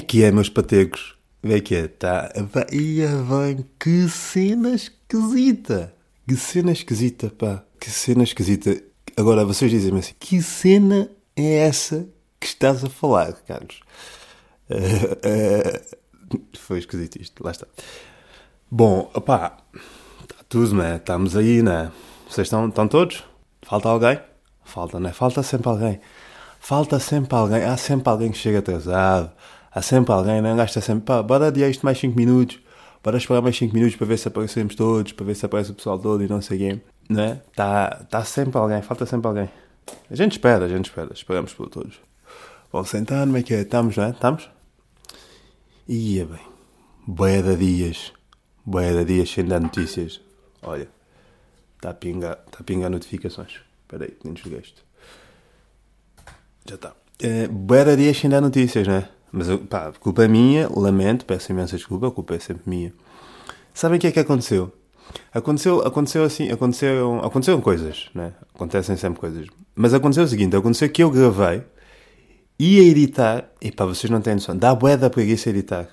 [0.00, 1.14] É que é, meus patecos?
[1.42, 1.86] Como é que é?
[1.86, 2.32] Tá.
[2.72, 5.94] Ia bem, que cena esquisita!
[6.26, 7.62] Que cena esquisita, pá.
[7.78, 8.82] Que cena esquisita.
[9.14, 12.08] Agora vocês dizem-me assim: que cena é essa
[12.40, 13.80] que estás a falar, Carlos?
[14.70, 14.78] Uh,
[16.38, 17.66] uh, foi esquisito isto, lá está.
[18.70, 19.58] Bom, opá,
[20.22, 20.96] está tudo, né?
[20.96, 21.92] Estamos aí, né?
[22.26, 23.22] Vocês estão, estão todos?
[23.60, 24.18] Falta alguém?
[24.64, 25.12] Falta, né?
[25.12, 26.00] Falta sempre alguém.
[26.58, 27.64] Falta sempre alguém.
[27.64, 29.30] Há sempre alguém que chega atrasado.
[29.72, 30.54] Há sempre alguém, né?
[30.56, 32.58] Gasta sempre, pá, bora adiar isto mais 5 minutos.
[33.02, 35.74] Bora esperar mais 5 minutos para ver se aparecemos todos, para ver se aparece o
[35.74, 36.82] pessoal todo e não sei quem.
[37.08, 37.40] Né?
[37.50, 39.50] Está tá sempre alguém, falta sempre alguém.
[40.10, 41.12] A gente espera, a gente espera.
[41.12, 42.00] Esperamos por todos.
[42.72, 43.60] Vão sentar, como é que é?
[43.62, 44.10] Estamos, não é?
[44.10, 44.50] Estamos?
[45.88, 46.40] Ia bem.
[47.06, 48.12] Boia de dias.
[48.64, 50.20] Boia de dias sem dar notícias.
[50.62, 50.88] Olha.
[51.76, 53.60] Está a pingar, está a pingar notificações.
[53.82, 54.84] Espera aí, nem desliguei isto.
[56.66, 56.92] Já está.
[57.18, 59.08] É, boia de dias sem dar notícias, não é?
[59.32, 62.92] Mas, pá, culpa é minha, lamento, peço imensa desculpa, a culpa é sempre minha.
[63.72, 64.72] Sabem o que é que aconteceu?
[65.32, 68.32] Aconteceu, aconteceu assim, aconteceram, aconteceram coisas, né?
[68.54, 69.46] Acontecem sempre coisas.
[69.74, 71.62] Mas aconteceu o seguinte, aconteceu que eu gravei
[72.60, 75.88] ia editar, e pá, vocês não têm noção, dá bué da preguiça editar.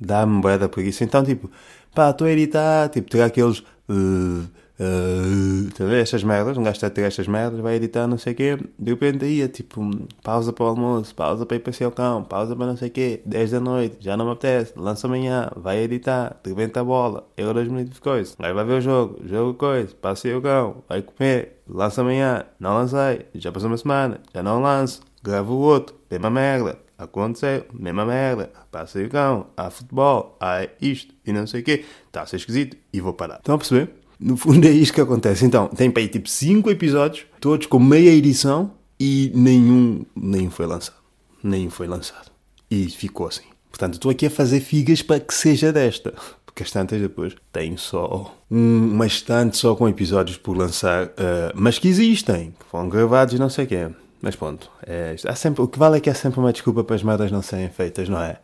[0.00, 1.04] Dá-me bué da preguiça.
[1.04, 1.50] Então, tipo,
[1.94, 3.58] pá, estou a editar, tipo, tirar aqueles...
[3.88, 4.48] Uh,
[4.80, 8.32] uh, tá estas merdas, um gajo está a tirar estas merdas, vai editar não sei
[8.32, 9.80] o quê, de repente ia, tipo,
[10.22, 12.90] pausa para o almoço, pausa para ir para o cão, pausa para não sei o
[12.90, 16.84] quê, 10 da noite, já não me apetece, lança amanhã, vai editar, de repente a
[16.84, 20.42] bola, eu dois minutos de coisa, aí vai ver o jogo, jogo coisa, passa o
[20.42, 25.54] cão, vai comer, lança amanhã, não lancei, já passou uma semana, já não lanço, gravo
[25.54, 31.32] o outro, mesma merda, aconteceu, mesma merda, passa o cão, há futebol, há isto e
[31.32, 33.36] não sei o quê, está a ser esquisito e vou parar.
[33.36, 34.05] Estão a perceber?
[34.18, 35.44] No fundo é isto que acontece.
[35.44, 40.66] Então, tem para aí tipo 5 episódios, todos com meia edição e nenhum, nenhum foi
[40.66, 40.96] lançado.
[41.42, 42.30] Nenhum foi lançado.
[42.70, 43.44] E ficou assim.
[43.68, 46.14] Portanto, estou aqui a fazer figas para que seja desta.
[46.46, 51.52] Porque as tantas depois têm só um, uma estante só com episódios por lançar, uh,
[51.54, 53.90] mas que existem, que foram gravados e não sei o quê.
[54.22, 56.96] Mas pronto, é, há sempre, o que vale é que há sempre uma desculpa para
[56.96, 58.38] as merdas não serem feitas, não é?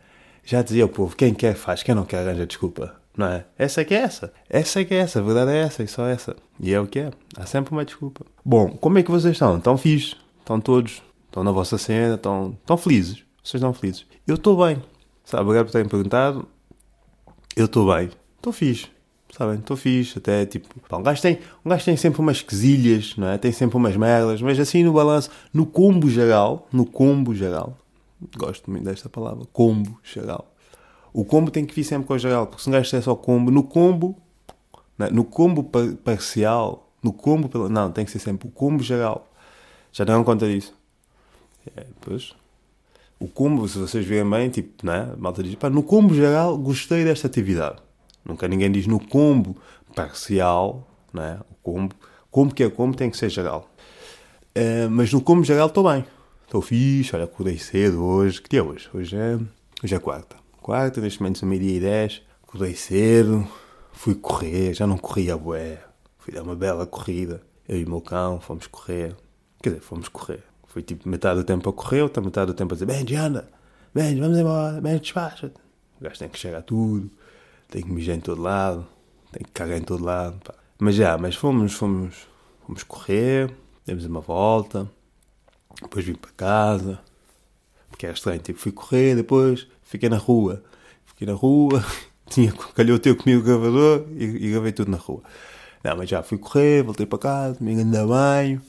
[0.44, 3.44] Já dizia o povo, quem quer faz, quem não quer arranja desculpa, não é?
[3.58, 4.32] Essa é que é essa.
[4.48, 6.34] Essa é que é essa, a verdade é essa e só essa.
[6.58, 7.10] E é o que é.
[7.36, 8.24] Há sempre uma desculpa.
[8.44, 9.58] Bom, como é que vocês estão?
[9.58, 10.16] Estão fixos?
[10.40, 11.02] Estão todos?
[11.26, 12.14] Estão na vossa cena?
[12.14, 13.24] Estão, estão felizes?
[13.42, 14.06] Vocês estão felizes?
[14.26, 14.82] Eu estou bem.
[15.24, 16.48] Sabe, obrigado por terem perguntado.
[17.56, 18.10] Eu estou bem.
[18.36, 18.88] Estou fixe.
[19.36, 19.58] Sabem?
[19.58, 20.18] Estou fixe.
[20.18, 20.68] Até tipo.
[20.88, 23.38] Pá, um, gajo tem, um gajo tem sempre umas quesilhas, não é?
[23.38, 24.40] Tem sempre umas merdas.
[24.40, 26.68] Mas assim no balanço, no combo geral.
[26.72, 27.76] No combo geral.
[28.36, 29.44] Gosto muito desta palavra.
[29.52, 30.51] Combo geral.
[31.12, 32.46] O combo tem que vir sempre com o geral.
[32.46, 33.50] Porque se um gajo tiver só combo.
[33.50, 34.16] No combo.
[34.96, 35.10] Não é?
[35.10, 36.90] No combo par parcial.
[37.02, 37.68] No combo.
[37.68, 39.28] Não, tem que ser sempre o combo geral.
[39.92, 40.74] Já não conta disso.
[41.76, 42.34] É, pois.
[43.20, 45.14] O combo, se vocês verem bem, tipo, não é?
[45.16, 47.76] Malta diz, pá, no combo geral gostei desta atividade.
[48.24, 49.56] Nunca ninguém diz no combo
[49.94, 51.38] parcial, não é?
[51.50, 51.94] O combo,
[52.30, 53.70] combo que é combo tem que ser geral.
[54.56, 56.04] Uh, mas no combo geral estou bem.
[56.44, 58.42] Estou fixe, olha, acordei cedo hoje.
[58.42, 58.88] Que dia é hoje?
[58.92, 59.38] Hoje é,
[59.84, 60.41] hoje é quarta.
[60.62, 62.22] Quarta, neste momento são meio-dia e dez.
[62.44, 63.44] Acordei cedo,
[63.92, 65.82] fui correr, já não corria bué.
[66.18, 67.42] Fui dar uma bela corrida.
[67.68, 69.16] Eu e o meu cão fomos correr.
[69.60, 70.40] Quer dizer, fomos correr.
[70.68, 73.50] Foi tipo metade do tempo a correr, outra metade do tempo a dizer: Benji, anda,
[73.92, 75.60] Benji, vamos embora, Benji, despacha-te.
[76.00, 77.10] O gajo tem que chegar a tudo,
[77.68, 78.86] tem que mijar em todo lado,
[79.32, 80.38] tem que cagar em todo lado.
[80.44, 80.54] Pá.
[80.78, 82.28] Mas já, mas fomos, fomos,
[82.64, 83.52] fomos correr,
[83.84, 84.88] demos uma volta,
[85.82, 87.00] depois vim para casa,
[87.90, 90.62] porque era estranho, tipo, fui correr, depois fiquei na rua.
[91.04, 91.84] Fiquei na rua,
[92.30, 95.22] tinha, calhou ter comigo o gravador e, e gravei tudo na rua.
[95.84, 98.62] Não, mas já fui correr, voltei para casa, me enganei banho.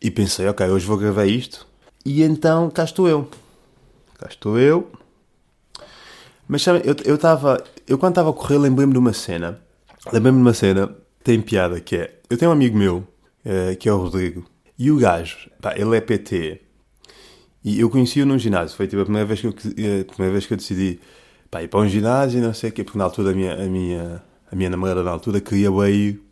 [0.00, 1.66] E pensei, ok, hoje vou gravar isto.
[2.04, 3.28] E então cá estou eu.
[4.18, 4.90] Cá estou eu.
[6.46, 7.64] Mas sabe, eu estava.
[7.86, 9.60] Eu, eu, quando estava a correr, lembrei-me de uma cena.
[10.12, 12.18] Lembrei-me de uma cena, tem piada, que é.
[12.28, 14.44] Eu tenho um amigo meu, uh, que é o Rodrigo.
[14.76, 16.60] E o gajo, pá, ele é PT.
[17.64, 18.76] E eu conheci-o num ginásio.
[18.76, 21.00] Foi tipo a primeira vez que eu, eh, a primeira vez que eu decidi
[21.50, 22.84] pá, ir para um ginásio não sei o quê.
[22.84, 26.22] Porque na altura a minha, a minha, a minha namorada na altura queria bem ir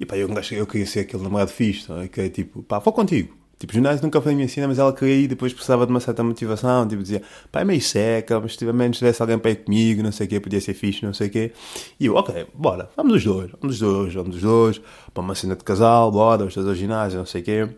[0.00, 2.08] e pá, eu, eu queria ser aquele namorado fixe, não é?
[2.08, 3.36] que é tipo, pá, vou contigo.
[3.58, 5.98] Tipo, ginásio nunca foi a minha cena, mas ela queria ir, depois precisava de uma
[5.98, 9.50] certa motivação, tipo, dizia, pá, é meio seca, mas se tiver menos tivesse alguém para
[9.50, 11.52] ir comigo, não sei o quê, podia ser fixe, não sei o quê.
[11.98, 14.80] E eu, ok, bora, vamos os dois, vamos os dois, vamos os dois,
[15.12, 17.68] para uma cena de casal, bora, os dois ao ginásio, não sei o quê.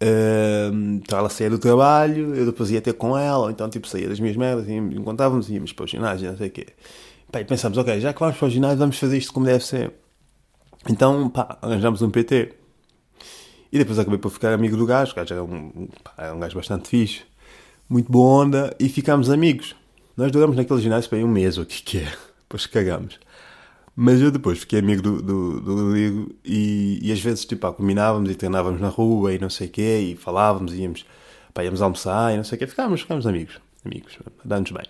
[0.00, 4.18] Então ela saía do trabalho, eu depois ia ter com ela, então tipo saía das
[4.18, 6.68] minhas merdas, e encontrávamos, íamos para o ginásio, não sei o quê.
[7.30, 9.64] Pá, e pensámos, ok, já que vamos para o ginásio, vamos fazer isto como deve
[9.64, 9.92] ser.
[10.88, 12.54] Então, pá, arranjámos um PT.
[13.72, 15.12] E depois acabei por ficar amigo do gajo.
[15.12, 17.22] O gajo era um, pá, era um gajo bastante fixe.
[17.88, 19.76] muito boa onda e ficámos amigos.
[20.16, 22.12] Nós duramos naquele ginásio para aí um mês, o que que é,
[22.42, 23.18] depois cagamos.
[24.02, 27.70] Mas eu depois fiquei amigo do, do, do Rodrigo e, e às vezes tipo, pá,
[27.70, 31.04] combinávamos e treinávamos na rua e não sei o quê, e falávamos, íamos,
[31.52, 34.84] pá, íamos almoçar e não sei o quê, ficávamos, ficávamos amigos, amigos, dá-nos bem.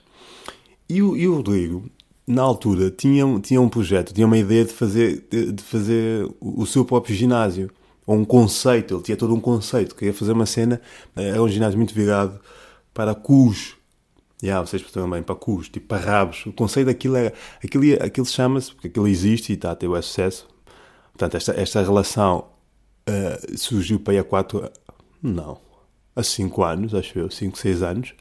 [0.89, 1.91] E o, e o Rodrigo,
[2.25, 6.63] na altura, tinha, tinha um projeto, tinha uma ideia de fazer, de, de fazer o,
[6.63, 7.69] o seu próprio ginásio,
[8.07, 10.81] ou um conceito, ele tinha todo um conceito, queria fazer uma cena,
[11.17, 12.39] era um ginásio muito virado
[12.95, 13.75] para cus,
[14.43, 16.47] Yeah, vocês percebem bem, para cus, tipo para rabos.
[16.47, 17.33] O conceito daquilo é.
[17.63, 20.49] Aquilo, aquilo chama-se, porque aquilo existe e está a ter o sucesso.
[21.13, 22.47] Portanto, esta, esta relação
[23.09, 24.71] uh, surgiu para aí há 4.
[25.23, 25.59] Não.
[26.17, 28.15] Há 5 anos, acho eu, 5, 6 anos.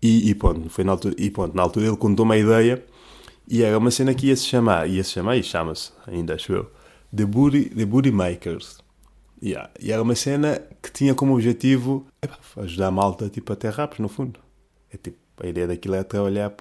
[0.00, 2.82] E, e, pronto, foi na altura, e pronto, na altura ele contou uma ideia
[3.46, 6.52] e era uma cena que ia se chamar, ia se chamar e chama-se, ainda acho
[6.52, 6.70] eu,
[7.14, 8.78] The Booty, The Booty Makers.
[9.42, 9.70] Yeah.
[9.80, 12.06] E era uma cena que tinha como objetivo
[12.56, 14.38] ajudar a malta tipo, a ter no fundo.
[14.92, 16.52] É tipo a ideia daquilo é trabalhar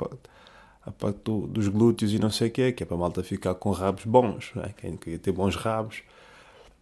[0.82, 3.24] a parte do, dos glúteos e não sei o quê, que é para a malta
[3.24, 4.70] ficar com rabos bons, é?
[4.70, 6.02] quem queria ter bons rabos.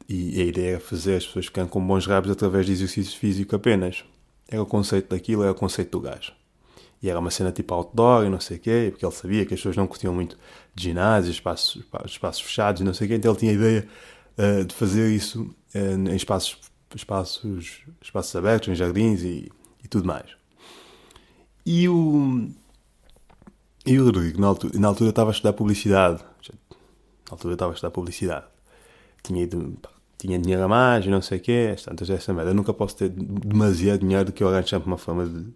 [0.10, 3.56] E a ideia era fazer as pessoas ficarem com bons rabos através de exercício físico
[3.56, 4.06] apenas.
[4.48, 6.32] Era o conceito daquilo, era o conceito do gajo.
[7.02, 9.54] E era uma cena tipo outdoor e não sei o quê, porque ele sabia que
[9.54, 10.38] as pessoas não curtiam muito
[10.74, 13.88] de ginásio, espaços, espaços fechados e não sei o quê, então ele tinha a ideia
[14.38, 15.44] uh, de fazer isso
[15.76, 16.58] uh, em espaços,
[16.96, 19.52] espaços, espaços abertos, em jardins e,
[19.84, 20.37] e tudo mais.
[21.70, 22.48] E o.
[23.86, 26.24] E o Rodrigo, na altura, na altura estava a estudar publicidade.
[26.24, 28.46] Na altura estava a estudar publicidade.
[29.22, 29.78] Tinha ido.
[30.18, 31.76] Tinha dinheiro a mais e não sei o quê.
[31.84, 32.52] Tantas essa merda.
[32.52, 35.54] Eu nunca posso ter demasiado dinheiro que eu arranjo sempre uma forma de,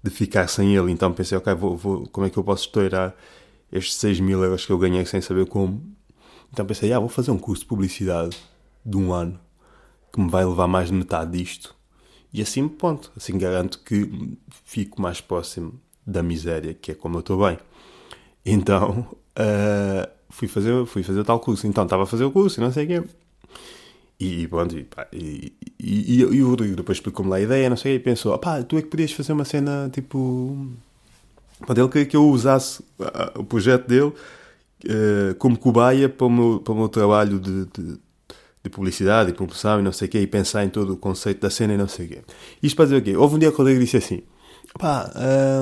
[0.00, 0.92] de ficar sem ele.
[0.92, 3.12] Então pensei, ok, vou, vou, como é que eu posso estourar
[3.72, 5.82] estes 6 mil euros que eu ganhei sem saber como?
[6.52, 8.36] Então pensei, ah, vou fazer um curso de publicidade
[8.86, 9.40] de um ano
[10.12, 11.74] que me vai levar mais de metade disto
[12.32, 13.12] e assim, ponto.
[13.16, 17.58] Assim garanto que fico mais próximo da miséria, que é como eu estou bem.
[18.44, 19.06] Então,
[19.38, 21.66] uh, fui, fazer, fui fazer tal curso.
[21.66, 23.04] Então, estava a fazer o curso e não sei o quê.
[24.18, 27.76] E, pronto, e, pá, e, e, e, o Rodrigo depois explicou-me lá a ideia, não
[27.76, 30.68] sei, e pensou, pá, tu é que podias fazer uma cena, tipo...
[31.66, 34.12] Pá, ele queria que eu usasse uh, o projeto dele
[34.84, 37.98] uh, como cobaia para o meu, para o meu trabalho de, de
[38.62, 41.40] de publicidade e promoção e não sei o quê, e pensar em todo o conceito
[41.40, 42.18] da cena e não sei o quê.
[42.62, 43.16] Isto para dizer o quê?
[43.16, 44.22] Houve um dia que o Rodrigo disse assim,
[44.78, 45.10] pá,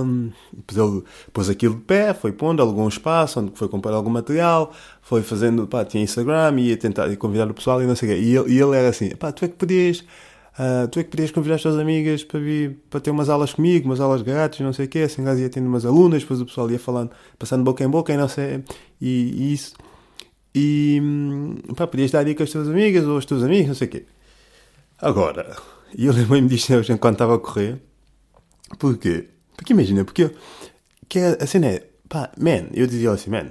[0.05, 0.31] um,
[0.71, 1.03] ele
[1.33, 5.23] pôs aquilo de pé, foi pondo, alugou um espaço onde foi comprar algum material, foi
[5.23, 8.21] fazendo, pá, tinha Instagram, ia tentar convidar o pessoal e não sei o quê.
[8.21, 10.05] E ele, e ele era assim, pá, tu é que podias...
[10.51, 13.55] Uh, tu é que podias convidar as tuas amigas para vir para ter umas aulas
[13.55, 16.45] comigo, umas aulas grátis, não sei o quê, assim, ia tendo umas alunas, depois o
[16.45, 18.63] pessoal ia falando, passando boca em boca e não sei,
[19.01, 19.75] e, e isso
[20.55, 21.01] e
[21.77, 24.07] pá, podias dar dica às tuas amigas ou aos teus amigos, não sei o quê.
[24.99, 25.57] Agora,
[25.97, 27.81] e eu lembro-me disto hoje enquanto estava a correr.
[28.79, 29.29] Porquê?
[29.57, 30.35] Porque imagina, porque eu,
[31.09, 33.51] que a cena é, pá, man, eu dizia assim, man,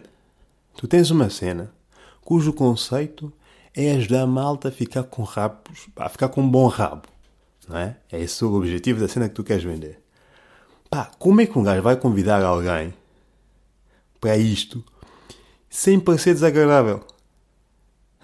[0.75, 1.71] tu tens uma cena
[2.21, 3.31] cujo conceito
[3.75, 7.07] é ajudar a malta a ficar com rabos, a ficar com um bom rabo,
[7.67, 7.97] não é?
[8.11, 10.01] É esse o objetivo da cena que tu queres vender.
[10.89, 12.93] Pá, como é que um gajo vai convidar alguém
[14.19, 14.83] para isto
[15.69, 17.01] sem parecer desagradável.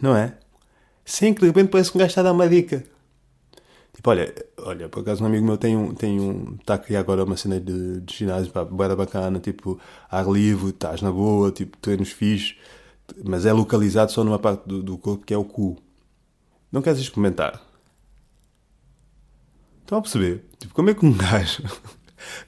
[0.01, 0.37] Não é?
[1.03, 2.83] Sem que de repente parece que um gajo está a dar uma dica.
[3.93, 6.99] Tipo, olha, olha, por acaso um amigo meu tem um, tem um, está a criar
[6.99, 11.51] agora uma cena de, de ginásio, pá, bem bacana, tipo, ar livre, estás na boa,
[11.51, 12.57] tipo, treinos fixos,
[13.23, 15.77] mas é localizado só numa parte do, do corpo que é o cu.
[16.71, 17.61] Não queres experimentar?
[19.81, 20.43] Estão a perceber?
[20.59, 21.63] Tipo, como é que um gajo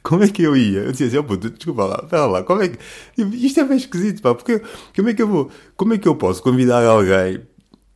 [0.04, 0.80] como é que eu ia?
[0.80, 2.78] Eu dizia assim, oh, puto, desculpa lá, espera lá, como é que...
[3.18, 4.62] Isto é bem esquisito, pá, porque
[4.96, 5.52] como é que eu vou...
[5.76, 7.42] Como é que eu posso convidar alguém?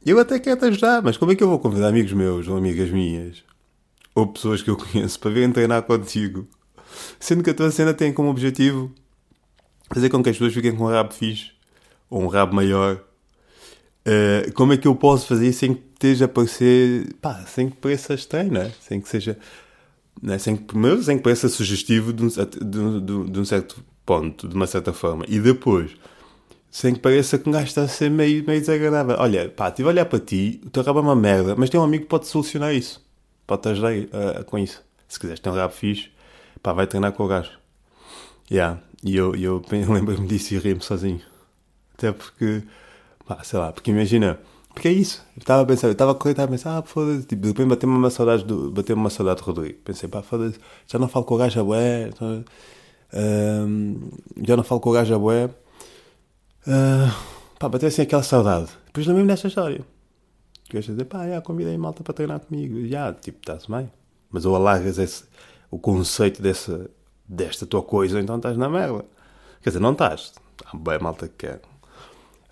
[0.06, 2.58] Eu até quero te ajudar, mas como é que eu vou convidar amigos meus ou
[2.58, 3.44] amigas minhas?
[4.16, 6.48] Ou pessoas que eu conheço para virem treinar contigo?
[7.20, 8.92] Sendo que a tua cena tem como objetivo
[9.94, 11.52] fazer com que as pessoas fiquem com um rabo fixe
[12.10, 13.02] ou um rabo maior.
[14.08, 17.14] Uh, como é que eu posso fazer isso sem que esteja a parecer.
[17.22, 18.72] pá, sem que pareça estranho, não é?
[18.82, 19.38] Sem que seja
[20.22, 20.38] né?
[20.38, 24.68] sem, primeiro, sem que pareça sugestivo de um, de, de, um, certo ponto, de uma
[24.68, 25.26] certa forma.
[25.28, 25.92] E depois,
[26.70, 29.16] sem que pareça que um gajo está a ser meio, meio desagradável.
[29.20, 31.80] Olha, pá, estive a olhar para ti, o teu rabo é uma merda, mas tem
[31.80, 33.06] um amigo que pode solucionar isso.
[33.46, 34.82] Pode-te ajudar uh, com isso.
[35.08, 36.10] Se quiseres ter um rabo fixe,
[36.64, 37.52] pá, vai treinar com o gajo.
[38.50, 38.82] Yeah.
[39.04, 41.22] E eu, eu lembro-me disso e ri-me sozinho.
[41.94, 42.64] Até porque,
[43.26, 44.40] pá, sei lá, porque imagina
[44.74, 45.24] porque é isso.
[45.36, 47.26] Eu estava a pensar, eu estava a correr, estava a pensar, ah, foda-se.
[47.28, 49.80] Tipo, de bateu-me uma saudade do, bateu-me uma saudade do Rodrigo.
[49.84, 52.10] Pensei, pá, foda-se, já não falo com o gajo a bué.
[53.14, 54.12] Uh,
[54.46, 55.46] já não falo com o gajo a bué.
[56.68, 57.12] Uh,
[57.60, 58.70] pá, bateu assim aquela saudade.
[58.88, 59.82] Depois lembrei-me desta história.
[60.70, 62.88] Que eu dizer, pá, já convidei malta para treinar comigo.
[62.88, 63.92] Já, tipo, está-se bem.
[64.30, 65.26] Mas ou alargas esse,
[65.70, 66.90] o conceito dessa,
[67.28, 69.04] desta tua coisa, então estás na merda.
[69.62, 70.34] Quer dizer, não estás.
[70.66, 71.62] Há bem malta que quer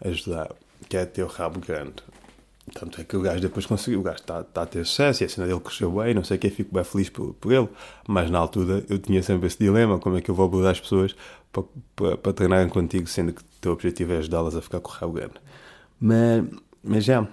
[0.02, 0.52] ajudar,
[0.88, 2.04] quer ter o rabo grande.
[2.74, 5.26] Tanto é que o gajo depois conseguiu, o gajo está, está a ter sucesso e
[5.26, 7.70] a cena dele cresceu bem, não sei o que, fico bem feliz por, por ele.
[8.08, 10.80] Mas na altura eu tinha sempre esse dilema: como é que eu vou abordar as
[10.80, 11.16] pessoas
[11.52, 15.34] para, treinarem contigo, sendo que o teu objetivo é ajudá-las a ficar com o grande.
[16.00, 16.46] Mas,
[16.84, 17.28] mas já.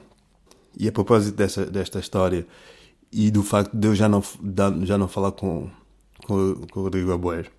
[0.79, 2.47] E a propósito dessa, desta história
[3.13, 4.23] e do facto de eu já não,
[4.83, 5.71] já não falar com,
[6.27, 7.51] com, com o Rodrigo Aboeiro,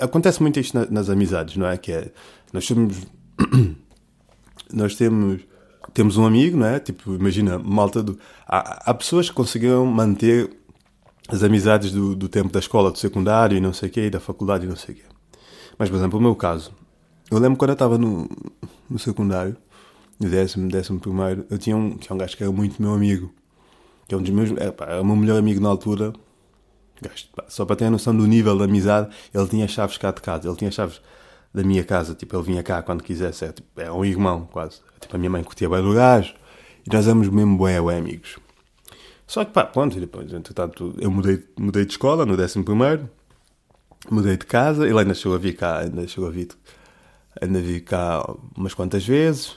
[0.00, 1.76] acontece muito isto nas amizades, não é?
[1.76, 2.12] Que é,
[2.52, 2.96] nós somos.
[4.72, 5.42] nós temos
[5.98, 6.78] temos um amigo, não é?
[6.78, 8.16] Tipo, imagina, malta do.
[8.46, 10.48] Há, há pessoas que conseguiram manter
[11.28, 14.10] as amizades do, do tempo da escola, do secundário e não sei o quê, e
[14.10, 15.04] da faculdade e não sei o quê.
[15.76, 16.72] Mas, por exemplo, o meu caso,
[17.28, 18.28] eu lembro quando eu estava no,
[18.88, 19.56] no secundário,
[20.20, 23.34] no décimo, décimo primeiro, eu tinha um, tinha um gajo que era muito meu amigo,
[24.06, 26.12] que é um dos meus, é, pá, era o meu melhor amigo na altura,
[27.02, 30.12] gajo, pá, só para ter a noção do nível da amizade, ele tinha chaves cá
[30.12, 31.00] de casa, ele tinha chaves
[31.58, 34.80] da minha casa, tipo, ele vinha cá quando quisesse, é, tipo, é um irmão quase,
[35.00, 36.32] tipo, a minha mãe curtia bem do gajo,
[36.86, 38.38] e nós éramos mesmo bem, bem amigos.
[39.26, 43.10] Só que pá, pronto, depois, entretanto, eu mudei, mudei de escola no décimo primeiro,
[44.08, 46.48] mudei de casa, ele ainda chegou a vir cá, ainda chegou a vir,
[47.42, 48.24] ainda vi cá
[48.56, 49.56] umas quantas vezes,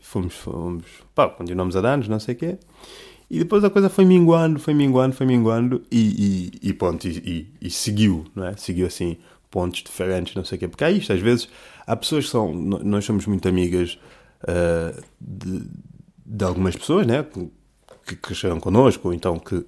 [0.00, 2.58] fomos, fomos pá, continuamos a dar-nos, não sei o quê,
[3.30, 7.18] e depois a coisa foi minguando, foi minguando, foi minguando, e, e, e pronto, e,
[7.60, 8.56] e, e seguiu, não é?
[8.56, 9.18] Seguiu assim,
[9.50, 10.68] pontos diferentes, não sei o quê.
[10.68, 11.48] Porque há isto, às vezes,
[11.86, 12.52] há pessoas que são.
[12.52, 13.98] Nós somos muito amigas
[14.42, 15.62] uh, de,
[16.24, 17.24] de, algumas pessoas, né?
[18.06, 19.64] Que cresceram connosco, ou então que,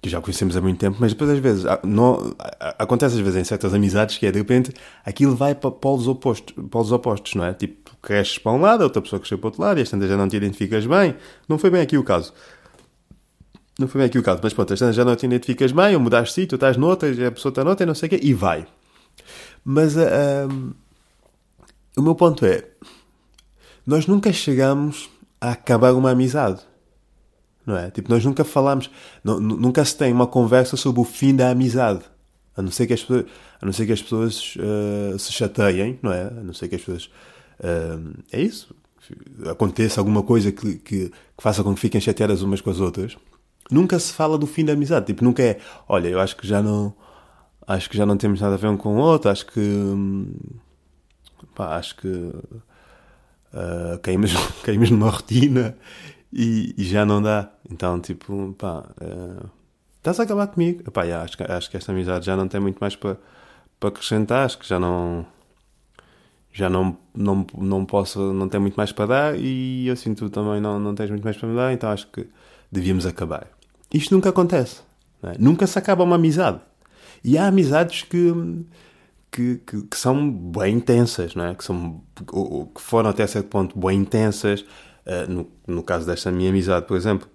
[0.00, 2.36] que já conhecemos há muito tempo, mas depois, às vezes, não,
[2.78, 4.70] acontece às vezes em certas amizades que é de repente
[5.04, 7.52] aquilo vai para polos opostos, polos opostos, não é?
[7.52, 9.98] Tipo, cresces para um lado, a outra pessoa cresceu para o outro lado, e esta
[10.06, 11.16] já não te identificas bem.
[11.48, 12.32] Não foi bem aqui o caso.
[13.78, 16.00] Não foi bem aqui o caso, mas pronto, esta já não te identificas bem, ou
[16.00, 18.32] mudaste de sítio, estás noutra, a pessoa está noutra, e não sei o quê, e
[18.32, 18.66] vai.
[19.64, 20.74] Mas uh,
[21.96, 22.64] o meu ponto é:
[23.86, 26.60] nós nunca chegamos a acabar uma amizade.
[27.66, 27.90] Não é?
[27.90, 28.90] Tipo, nós nunca falamos,
[29.24, 32.02] nunca se tem uma conversa sobre o fim da amizade.
[32.56, 33.24] A não ser que as pessoas,
[33.60, 36.24] a não ser que as pessoas uh, se chateiem, não é?
[36.24, 37.06] A não ser que as pessoas.
[37.58, 38.74] Uh, é isso.
[39.50, 43.16] Aconteça alguma coisa que, que, que, faça com que fiquem chateadas umas com as outras.
[43.70, 45.06] Nunca se fala do fim da amizade.
[45.06, 45.58] Tipo, nunca é.
[45.88, 46.94] Olha, eu acho que já não
[47.66, 49.60] acho que já não temos nada a ver um com o outro, acho que
[51.54, 54.32] pá, acho que uh, caímos,
[54.64, 55.76] caímos numa rotina
[56.32, 57.50] e, e, já não dá.
[57.70, 59.50] Então, tipo, pá, uh,
[59.98, 60.82] estás a acabar comigo?
[61.06, 63.16] Já, acho, acho que esta amizade já não tem muito mais para
[63.84, 65.26] para acrescentar, acho que já não
[66.52, 70.60] já não, não, não posso, não tem muito mais para dar e eu sinto também
[70.60, 72.26] não, não tens muito mais para me dar, então acho que
[72.70, 73.48] devíamos acabar.
[73.92, 74.82] Isto nunca acontece.
[75.22, 75.34] É?
[75.38, 76.60] Nunca se acaba uma amizade.
[77.24, 78.32] E há amizades que,
[79.32, 81.54] que, que, que são bem intensas, não é?
[81.54, 84.60] Que, são, que foram até certo ponto bem intensas.
[85.06, 87.28] Uh, no, no caso desta minha amizade, por exemplo,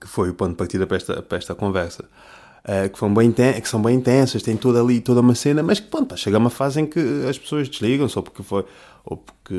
[0.00, 2.04] que foi o ponto de partida para esta, para esta conversa.
[2.64, 5.88] Uh, que, bem que são bem intensas, têm toda ali toda uma cena, mas que
[5.88, 8.66] pronto, chega uma fase em que as pessoas desligam só porque foi,
[9.04, 9.54] ou porque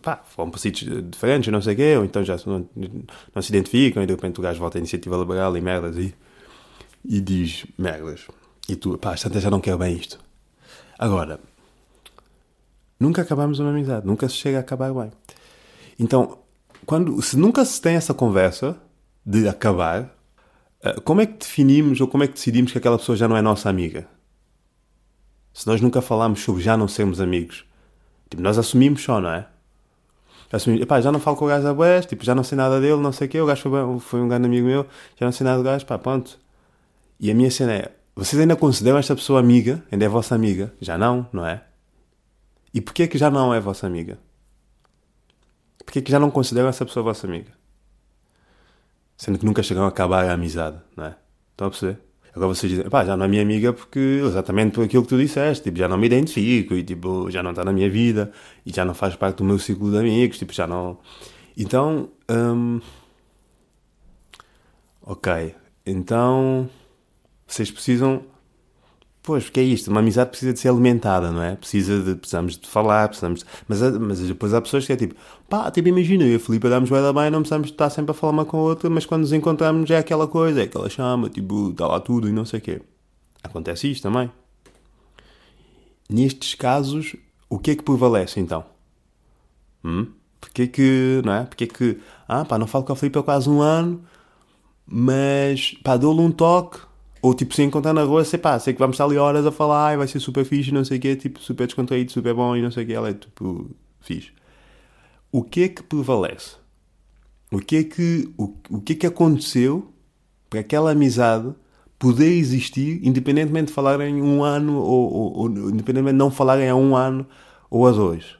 [0.00, 2.66] pá, foram para sítios diferentes, não sei o quê, ou então já não,
[3.34, 6.14] não se identificam e de repente o gajo volta à iniciativa liberal e merdas e,
[7.04, 8.26] e diz merdas.
[8.68, 10.18] E tu, pá, esta já não quero bem isto.
[10.98, 11.38] Agora,
[12.98, 15.12] nunca acabamos uma amizade, nunca se chega a acabar bem.
[15.98, 16.38] Então,
[16.84, 18.76] quando, se nunca se tem essa conversa
[19.24, 20.14] de acabar,
[20.82, 23.36] eh, como é que definimos ou como é que decidimos que aquela pessoa já não
[23.36, 24.06] é nossa amiga?
[25.52, 27.64] Se nós nunca falamos sobre já não sermos amigos,
[28.30, 29.46] tipo, nós assumimos só, não é?
[30.52, 33.00] Assumimos, pá, já não falo com o gajo a tipo, já não sei nada dele,
[33.00, 34.86] não sei o quê, o gajo foi, foi um grande amigo meu,
[35.18, 36.38] já não sei nada do gajo, pá, pronto.
[37.18, 39.84] E a minha cena é, vocês ainda consideram esta pessoa amiga?
[39.92, 40.74] Ainda é vossa amiga?
[40.80, 41.62] Já não, não é?
[42.72, 44.18] E porquê que já não é vossa amiga?
[45.84, 47.52] Porquê que já não consideram essa pessoa vossa amiga?
[49.18, 51.16] Sendo que nunca chegaram a acabar a amizade, não é?
[51.52, 52.00] Estão a perceber?
[52.34, 55.18] Agora vocês dizem, pá, já não é minha amiga porque exatamente por aquilo que tu
[55.18, 58.32] disseste, tipo, já não me identifico e tipo, já não está na minha vida
[58.64, 60.98] e já não faz parte do meu ciclo de amigos, tipo, já não.
[61.56, 62.80] Então, hum...
[65.02, 65.54] ok,
[65.84, 66.68] então
[67.46, 68.22] vocês precisam.
[69.22, 71.56] Pois, porque é isto, uma amizade precisa de ser alimentada, não é?
[71.56, 75.16] Precisa de, precisamos de falar, precisamos mas, mas depois há pessoas que é tipo,
[75.48, 78.12] pá, tipo, imagina, eu e a Filipe damos bem bem, não precisamos de estar sempre
[78.12, 80.88] a falar uma com a outra, mas quando nos encontramos é aquela coisa, é aquela
[80.88, 82.80] chama, tipo, está lá tudo e não sei o quê.
[83.42, 84.30] Acontece isto também.
[86.08, 87.16] Nestes casos,
[87.50, 88.64] o que é que prevalece então?
[89.84, 90.06] Hum?
[90.40, 91.44] Porque que, não é?
[91.44, 91.98] Porque que,
[92.28, 94.04] ah, pá, não falo com a Filipe há quase um ano,
[94.86, 96.78] mas, pá, dou-lhe um toque,
[97.22, 99.52] Ou tipo, se encontrar na rua, sei pá, sei que vamos estar ali horas a
[99.52, 102.56] falar e vai ser super fixe, não sei o quê, tipo, super descontraído, super bom
[102.56, 103.70] e não sei o quê, ela é tipo,
[104.00, 104.32] fixe.
[105.32, 106.56] O que é que prevalece?
[107.50, 109.92] O que é que, o, o que, é que aconteceu
[110.48, 111.52] para aquela amizade
[111.98, 116.74] poder existir, independentemente de falarem um ano ou, ou, ou independentemente de não falarem há
[116.74, 117.26] um ano
[117.70, 118.36] ou a dois?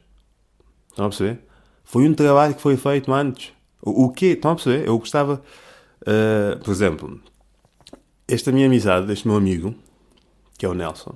[0.89, 1.39] Estão a perceber?
[1.83, 3.53] Foi um trabalho que foi feito antes.
[3.81, 4.27] O, o quê?
[4.27, 4.87] Estão a perceber?
[4.87, 5.41] Eu gostava,
[6.01, 7.21] uh, por exemplo,
[8.27, 9.73] esta minha amizade, este meu amigo,
[10.57, 11.15] que é o Nelson.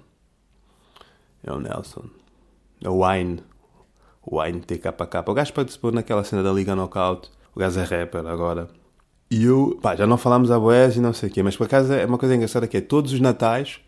[1.44, 2.06] É o Nelson.
[2.82, 3.44] É o Wine.
[4.22, 5.24] O Wine TKK.
[5.28, 7.30] O gajo participou naquela cena da Liga Knockout.
[7.56, 8.70] O gajo é rapper agora.
[9.30, 11.66] E eu, pá, já não falámos a boés e não sei o quê, mas por
[11.66, 13.80] acaso é uma coisa engraçada que é todos os natais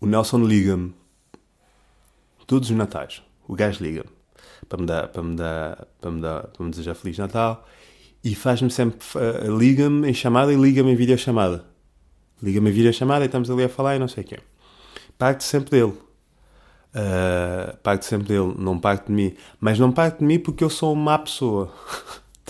[0.00, 0.94] o Nelson liga-me.
[2.46, 3.22] Todos os natais.
[3.46, 4.08] O gajo liga-me.
[4.66, 7.66] Para me dar, para me dar, para me dar, para me desejar Feliz Natal.
[8.24, 11.69] E faz-me sempre, uh, liga-me em chamada e liga-me em videochamada.
[12.42, 14.38] Liga-me a videochamada e estamos ali a falar e não sei o quê.
[15.18, 15.94] Parte sempre dele.
[16.92, 19.34] Uh, parte sempre dele, não parte de mim.
[19.60, 21.72] Mas não parte de mim porque eu sou uma má pessoa.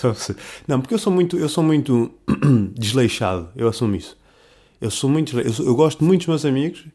[0.67, 2.13] não, porque eu sou muito, eu sou muito
[2.75, 3.49] desleixado.
[3.57, 4.17] Eu assumo isso.
[4.81, 6.87] Eu sou muito eu, sou, eu, gosto muito dos meus amigos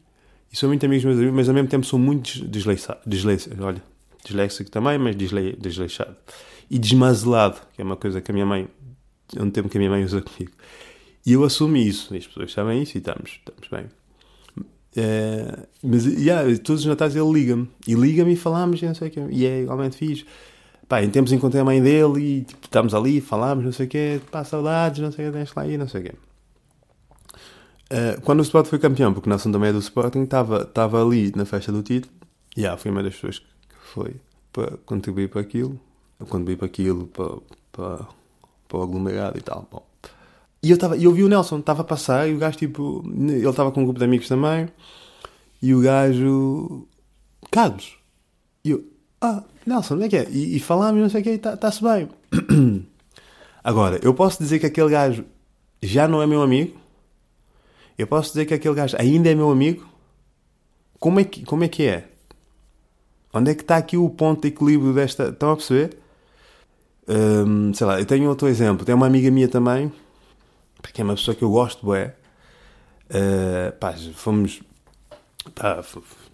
[0.52, 2.98] e sou muito amigo dos meus amigos, mas ao mesmo tempo sou muito desleixado.
[3.06, 3.82] desleixado olha,
[4.24, 6.16] disléxico também, mas desle, desleixado.
[6.68, 8.68] E desmazelado, que é uma coisa que a minha mãe,
[9.36, 10.52] é um termo que a minha mãe usa comigo.
[11.26, 13.86] E eu assumo isso, e as pessoas sabem isso e estamos, estamos bem.
[14.96, 19.08] É, mas yeah, todos os natais ele liga-me e liga-me e falamos e não sei
[19.08, 19.26] o quê.
[19.30, 20.24] E é igualmente fixe.
[20.88, 23.88] Pá, em tempos encontrei a mãe dele e tipo, estamos ali, falamos, não sei o
[23.88, 26.12] quê, pá, saudades, não sei o quê, deixa lá aí, não sei o quê.
[27.92, 31.32] Uh, quando o Sporting foi campeão, porque o Nelson também é do Sporting, estava ali
[31.34, 32.14] na festa do título.
[32.56, 33.46] E yeah, fui uma das pessoas que
[33.92, 34.14] foi
[34.52, 35.78] para contribuir para aquilo,
[36.20, 37.36] contribuir para aquilo, para,
[37.72, 38.06] para,
[38.68, 39.68] para o aglomerado e tal.
[39.70, 39.84] Bom.
[40.66, 43.48] E eu, estava eu vi o Nelson, estava a passar e o gajo, tipo, ele
[43.48, 44.68] estava com um grupo de amigos também.
[45.62, 46.88] E o gajo,
[47.52, 47.96] Carlos.
[48.64, 48.84] E eu,
[49.20, 50.28] ah, Nelson, onde é que é?
[50.28, 52.08] E, e falámos, não sei o que, está-se tá bem.
[53.62, 55.24] Agora, eu posso dizer que aquele gajo
[55.80, 56.76] já não é meu amigo?
[57.96, 59.86] Eu posso dizer que aquele gajo ainda é meu amigo?
[60.98, 62.08] Como é que, como é, que é?
[63.32, 65.28] Onde é que está aqui o ponto de equilíbrio desta.
[65.28, 65.96] Estão a perceber?
[67.06, 68.84] Um, sei lá, eu tenho outro exemplo.
[68.84, 69.92] Tem uma amiga minha também
[70.92, 72.14] que é uma pessoa que eu gosto, é.
[73.10, 74.60] Uh, pá, fomos.
[75.54, 75.82] Pá,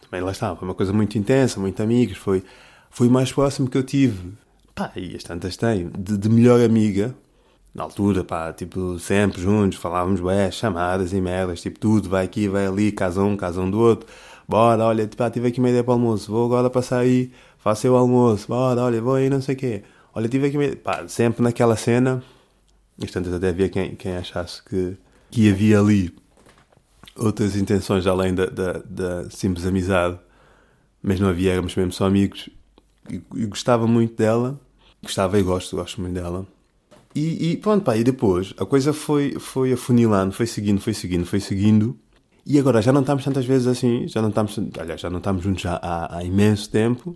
[0.00, 2.42] também lá está, foi uma coisa muito intensa, muito amigos, foi,
[2.90, 4.32] foi o mais próximo que eu tive.
[4.74, 7.14] Pá, e as tantas têm, de, de melhor amiga,
[7.74, 12.48] na altura, pá, tipo, sempre juntos, falávamos, ué, chamadas e merdas, tipo, tudo, vai aqui,
[12.48, 14.06] vai ali, casa um, casa um do outro,
[14.46, 17.88] bora, olha, tipo, tive aqui uma ideia para o almoço, vou agora passar aí, faço
[17.88, 19.82] o almoço, bora, olha, vou aí, não sei o quê,
[20.14, 22.22] olha, tive aqui uma ideia, pá, sempre naquela cena,
[22.98, 24.96] Portanto, até havia quem, quem achasse que,
[25.30, 26.14] que havia ali
[27.16, 30.18] outras intenções além da, da, da, simples amizade,
[31.02, 32.48] mas não havia, éramos mesmo só amigos.
[33.10, 34.58] E, gostava muito dela,
[35.02, 36.46] gostava e gosto, gosto muito dela.
[37.14, 41.26] E, e, pronto, pá, e depois a coisa foi, foi afunilando, foi seguindo, foi seguindo,
[41.26, 41.98] foi seguindo.
[42.46, 45.42] E agora já não estamos tantas vezes assim, já não estamos, aliás, já não estamos
[45.42, 47.14] juntos há, há imenso tempo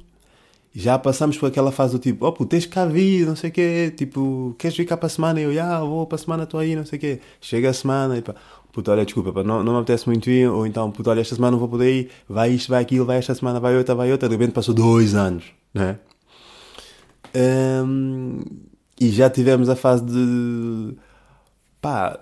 [0.79, 3.53] já passamos por aquela fase do tipo, oh puto, tens cá vir, não sei o
[3.53, 5.41] quê, tipo, queres vir cá para a semana?
[5.41, 7.21] E eu, ah, vou para a semana, estou aí, não sei o quê.
[7.41, 8.35] Chega a semana e pá,
[8.71, 11.35] puto, olha, desculpa, pá, não, não me apetece muito ir, ou então, puto, olha, esta
[11.35, 14.12] semana não vou poder ir, vai isto, vai aquilo, vai esta semana, vai outra, vai
[14.12, 15.99] outra, de repente passou dois anos, né?
[17.35, 18.43] Um,
[19.01, 20.95] e já tivemos a fase de,
[21.81, 22.21] pá,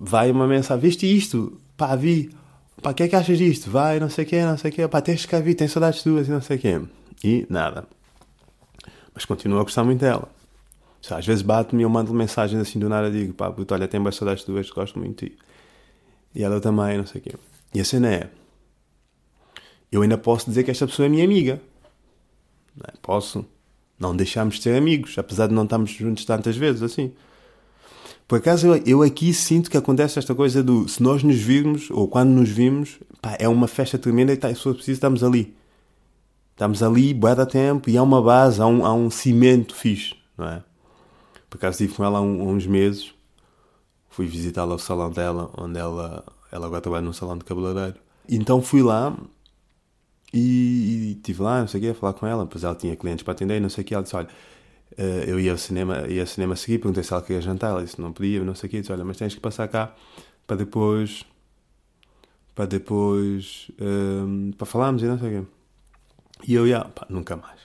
[0.00, 1.60] vai uma mensagem, viste isto?
[1.76, 2.30] Pá, vi,
[2.80, 3.68] pá, o que é que achas disto?
[3.68, 6.00] Vai, não sei o quê, não sei o quê, pá, tens cá vir, tens saudades
[6.00, 6.80] tuas e não sei o quê.
[7.22, 7.86] E nada.
[9.14, 10.28] Mas continuo a gostar muito dela.
[11.10, 14.02] Às vezes bate-me e eu mando mensagens assim do nada digo, pá, puto, olha, tenho
[14.02, 15.38] bem saudades tuas, gosto muito de ti.
[16.34, 17.34] E ela também, não sei o quê.
[17.74, 18.30] E a cena é,
[19.90, 21.60] eu ainda posso dizer que esta pessoa é minha amiga.
[22.76, 22.92] Não é?
[23.00, 23.44] Posso.
[23.98, 27.12] Não deixamos de ser amigos, apesar de não estarmos juntos tantas vezes assim.
[28.28, 31.90] Por acaso eu, eu aqui sinto que acontece esta coisa do se nós nos virmos,
[31.90, 35.56] ou quando nos vimos, pá, é uma festa tremenda e tá, for preciso estamos ali.
[36.58, 40.16] Estamos ali, bué da tempo, e há uma base, há um, há um cimento fixe,
[40.36, 40.64] não é?
[41.48, 43.14] Por acaso estive com ela há, um, há uns meses,
[44.10, 47.94] fui visitá-la ao salão dela, onde ela, ela agora trabalha num salão de cabeleireiro.
[48.28, 49.16] Então fui lá
[50.34, 53.22] e, estive lá, não sei o quê, a falar com ela, pois ela tinha clientes
[53.22, 54.28] para atender, não sei o quê, ela disse, olha,
[54.96, 57.70] eh, eu ia ao cinema, ia ao cinema a seguir, perguntei se ela queria jantar,
[57.70, 59.94] ela disse, não podia, não sei o quê, disse, olha, mas tens que passar cá
[60.44, 61.24] para depois,
[62.52, 65.48] para depois, um, para falarmos e não sei o quê.
[66.46, 67.58] E eu, ia, pá, nunca mais.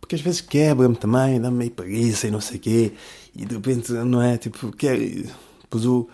[0.00, 2.92] Porque às vezes quebra-me também, dá-me meio preguiça e não sei o quê.
[3.36, 4.38] E de repente, não é?
[4.38, 4.98] Tipo, quer.
[5.68, 6.08] Pois o.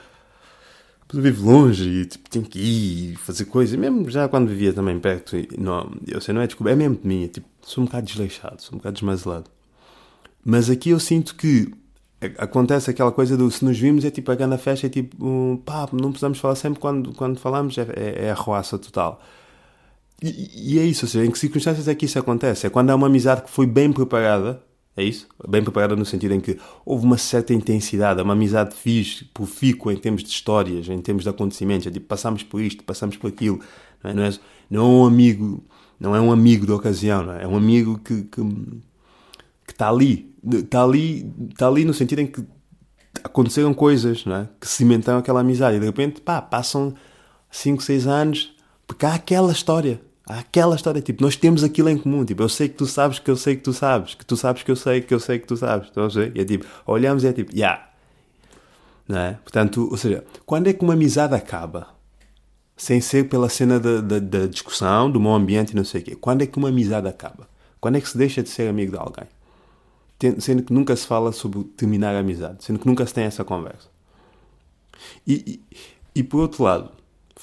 [1.07, 3.79] pessoa vive longe e tipo, tem que ir fazer coisas.
[3.79, 7.07] Mesmo já quando vivia também perto, não, eu sei, não é desculpa, é mesmo de
[7.07, 7.25] mim.
[7.25, 9.51] É, tipo, sou um bocado desleixado, sou um bocado desmazelado.
[10.44, 11.73] Mas aqui eu sinto que
[12.38, 15.88] acontece aquela coisa do se nos vimos é tipo a grande festa, é tipo pá,
[15.92, 19.23] não precisamos falar sempre quando, quando falamos, é, é, é a roaça total.
[20.22, 22.66] E, e, é isso, ou seja, em que circunstâncias é que isso acontece?
[22.66, 24.62] É quando há uma amizade que foi bem preparada,
[24.96, 25.27] é isso?
[25.48, 29.96] Bem preparada no sentido em que houve uma certa intensidade, uma amizade fixe, profícua em
[29.96, 33.61] termos de histórias, em termos de acontecimentos, é tipo, passamos por isto, passamos por aquilo,
[34.03, 34.33] não é, não é,
[34.70, 35.64] não é um amigo,
[35.98, 37.42] não é um amigo da ocasião, é?
[37.42, 37.48] é?
[37.48, 38.40] um amigo que, que,
[39.66, 42.44] que está ali, está ali, está ali no sentido em que
[43.22, 44.48] aconteceram coisas, não é?
[44.61, 46.94] Que cimentaram aquela amizade e de repente, pá, passam
[47.50, 48.53] 5, 6 anos,
[48.87, 52.25] porque há aquela história, Há aquela história, tipo, nós temos aquilo em comum.
[52.25, 54.62] Tipo, eu sei que tu sabes que eu sei que tu sabes, que tu sabes
[54.62, 55.88] que eu sei que eu sei que tu sabes.
[55.88, 56.33] Estão a ver?
[56.35, 57.59] E é tipo, olhamos e é tipo, já.
[57.59, 57.88] Yeah.
[59.07, 59.33] Não é?
[59.42, 61.88] Portanto, ou seja, quando é que uma amizade acaba?
[62.75, 66.05] Sem ser pela cena da, da, da discussão, do mau ambiente e não sei o
[66.05, 66.16] quê.
[66.16, 67.47] Quando é que uma amizade acaba?
[67.79, 69.27] Quando é que se deixa de ser amigo de alguém?
[70.40, 73.44] Sendo que nunca se fala sobre terminar a amizade, sendo que nunca se tem essa
[73.44, 73.88] conversa.
[75.27, 75.81] E, e,
[76.20, 76.90] e por outro lado,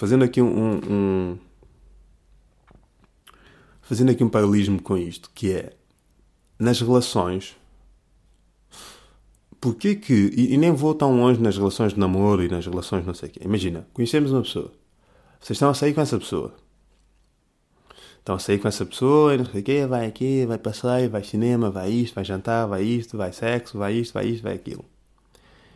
[0.01, 1.37] fazendo aqui um, um
[3.83, 5.73] fazendo aqui um paralelismo com isto, que é
[6.57, 7.55] nas relações.
[9.59, 10.11] Porquê que.
[10.35, 13.29] E, e, nem vou tão longe nas relações de namoro e nas relações não sei
[13.29, 13.41] o quê.
[13.45, 14.71] Imagina, conhecemos uma pessoa.
[15.39, 16.51] Vocês estão a sair com essa pessoa.
[18.17, 21.11] Estão a sair com essa pessoa e não sei o quê, vai aqui, vai passeio,
[21.11, 24.55] vai cinema, vai isto, vai jantar, vai isto, vai sexo, vai isto, vai isto, vai
[24.55, 24.83] aquilo.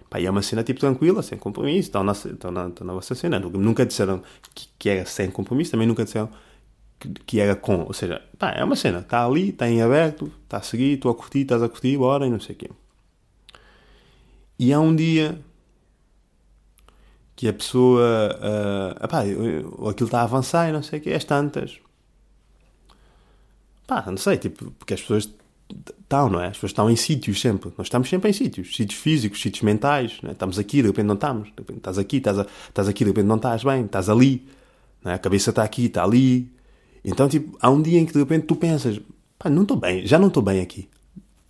[0.09, 2.93] Pá, e é uma cena tipo tranquila, sem compromisso, estão na, estão na, estão na
[2.93, 3.39] vossa cena.
[3.39, 4.21] Nunca disseram
[4.53, 6.29] que, que era sem compromisso, também nunca disseram
[6.99, 7.83] que, que era com.
[7.83, 11.11] Ou seja, pá, é uma cena, está ali, está em aberto, está a seguir, estou
[11.11, 12.69] a curtir, estás a curtir, bora e não sei o quê.
[14.57, 15.39] E há um dia
[17.35, 18.39] que a pessoa.
[18.39, 19.21] Uh, epá,
[19.89, 21.79] aquilo está a avançar e não sei o quê, as tantas.
[23.87, 25.29] Pá, não sei, tipo, porque as pessoas
[25.69, 26.47] estão, não é?
[26.47, 27.71] As pessoas estão em sítios sempre.
[27.77, 28.75] Nós estamos sempre em sítios.
[28.75, 30.19] Sítios físicos, sítios mentais.
[30.23, 30.31] É?
[30.31, 31.49] Estamos aqui, de repente não estamos.
[31.49, 33.85] De repente estás aqui, estás, a, estás aqui, de repente não estás bem.
[33.85, 34.47] Estás ali.
[35.03, 35.13] É?
[35.13, 36.51] A cabeça está aqui, está ali.
[37.03, 38.99] Então, tipo, há um dia em que de repente tu pensas,
[39.37, 40.89] pá, não estou bem, já não estou bem aqui.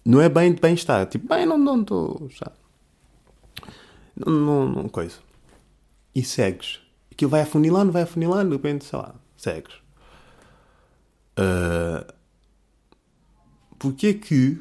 [0.03, 1.05] Não é bem de bem-estar.
[1.07, 2.29] Tipo, bem, não estou.
[4.15, 5.17] Não, não, não, coisa.
[6.13, 6.79] E segues.
[7.11, 9.73] Aquilo vai afunilando, vai afunilando, de repente, sei lá, segues.
[11.39, 12.05] Uh,
[13.77, 14.59] Porquê que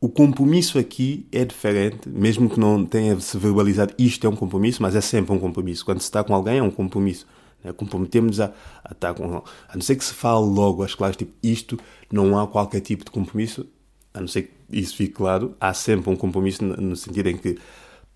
[0.00, 4.80] o compromisso aqui é diferente, mesmo que não tenha se verbalizado isto é um compromisso,
[4.80, 5.84] mas é sempre um compromisso.
[5.84, 7.26] Quando se está com alguém é um compromisso.
[7.62, 7.72] Né?
[7.72, 9.42] Comprometemos a, a estar com.
[9.68, 11.78] A não ser que se fale logo às claras, tipo, isto
[12.10, 13.66] não há qualquer tipo de compromisso,
[14.14, 17.36] a não ser que isso fique claro, há sempre um compromisso no, no sentido em
[17.36, 17.58] que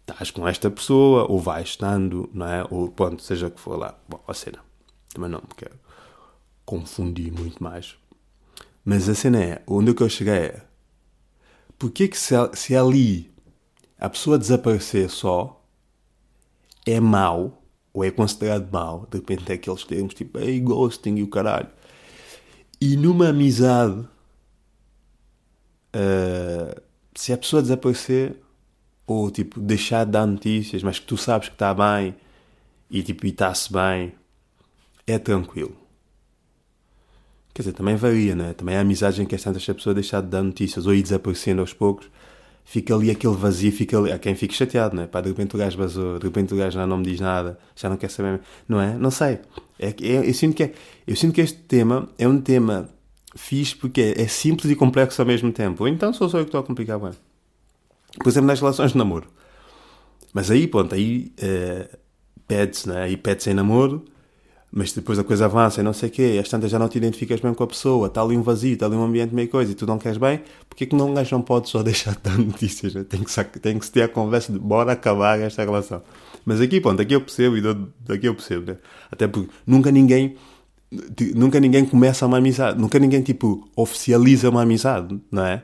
[0.09, 2.67] estás com esta pessoa, ou vais estando, não é?
[2.71, 3.95] Ou pronto, seja o que for lá.
[4.09, 4.59] Bom, a cena.
[5.13, 5.75] Também não me quero
[6.65, 7.97] confundir muito mais.
[8.85, 10.63] Mas a cena é, onde que eu cheguei é,
[11.79, 13.33] porquê que se, se ali
[13.99, 15.65] a pessoa desaparecer só
[16.85, 21.23] é mau ou é considerado mau, de repente é aqueles termos tipo hey, ghosting e
[21.23, 21.69] o caralho.
[22.81, 24.01] E numa amizade,
[25.95, 26.83] uh,
[27.15, 28.37] se a pessoa desaparecer,
[29.07, 32.17] ou tipo deixar de dar notícias, mas que tu sabes que está bem
[32.91, 34.13] e tipo está-se bem,
[35.07, 35.84] é tranquilo.
[37.55, 38.53] Quer dizer, também varia, né?
[38.53, 41.03] Também há amizade em que é tantas a pessoa deixar de dar notícias ou ir
[41.03, 42.11] desaparecendo aos poucos
[42.65, 45.07] fica ali aquele vazio, fica ali, há quem fique chateado, não é?
[45.07, 47.59] Pá, de repente o gajo vazou, de repente o gajo já não me diz nada,
[47.77, 48.97] já não quer saber, não é?
[48.97, 49.39] Não sei.
[49.79, 50.73] É, é, eu, sinto que é,
[51.07, 52.89] eu sinto que este tema é um tema
[53.37, 55.85] fixe porque é, é simples e complexo ao mesmo tempo.
[55.85, 57.13] Ou então sou só eu que estou a complicar bem.
[58.19, 59.29] Por exemplo, nas relações de namoro.
[60.33, 61.97] Mas aí, pronto, aí uh,
[62.49, 63.05] pede-se, não é?
[63.05, 64.05] Aí pede-se em namoro
[64.77, 66.99] mas depois a coisa avança e não sei o quê, às tantas já não te
[66.99, 69.71] identificas bem com a pessoa, está ali um vazio, está ali um ambiente meio coisa
[69.71, 72.17] e tu não queres bem, porque é que não, um gajo não pode só deixar
[72.17, 72.93] de dar notícias?
[72.93, 73.05] Né?
[73.05, 76.03] Tem, que, tem que se ter a conversa de bora acabar esta relação.
[76.45, 77.63] Mas aqui, pronto, aqui eu percebo e
[78.01, 78.79] daqui eu percebo, né?
[79.13, 80.35] Até porque nunca ninguém
[81.35, 85.63] nunca ninguém começa uma amizade, nunca ninguém tipo oficializa uma amizade, não é?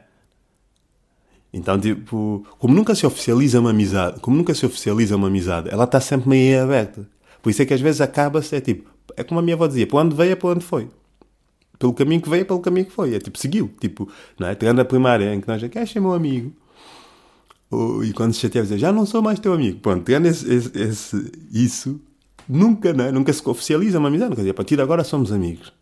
[1.52, 5.84] Então, tipo, como nunca se oficializa uma amizade, como nunca se oficializa uma amizade, ela
[5.84, 7.06] está sempre meio aberta.
[7.42, 9.86] Por isso é que às vezes acaba-se, é tipo, é como a minha avó dizia,
[9.86, 10.88] para onde veio é para onde foi.
[11.78, 13.14] Pelo caminho que veio é pelo caminho que foi.
[13.14, 13.70] É tipo, seguiu.
[13.80, 14.54] Tipo, não é?
[14.54, 16.52] Tirando a primária em que nós, queres ser meu amigo?
[17.70, 19.80] Ou, e quando se chateava, dizia, já não sou mais teu amigo.
[19.80, 22.00] Pronto, tirando esse, esse, esse, isso,
[22.48, 23.12] nunca, não é?
[23.12, 24.34] Nunca se oficializa uma amizade.
[24.34, 25.72] Quer dizer, a partir de agora somos amigos.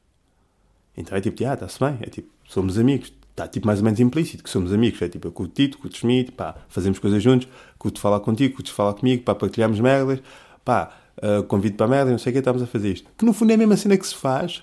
[0.97, 1.99] Então é tipo, ah, está-se bem.
[2.01, 3.13] É tipo, somos amigos.
[3.31, 5.01] Está tipo mais ou menos implícito que somos amigos.
[5.03, 8.73] É tipo, eu curto Tito, curto Schmidt, pá, fazemos coisas juntos, curto falar contigo, curto
[8.73, 10.21] falar comigo, pá, partilhamos merdas
[10.69, 13.11] pá, uh, convido para a merda, não sei o que, estamos a fazer isto.
[13.17, 14.63] Que no fundo é a mesma cena que se faz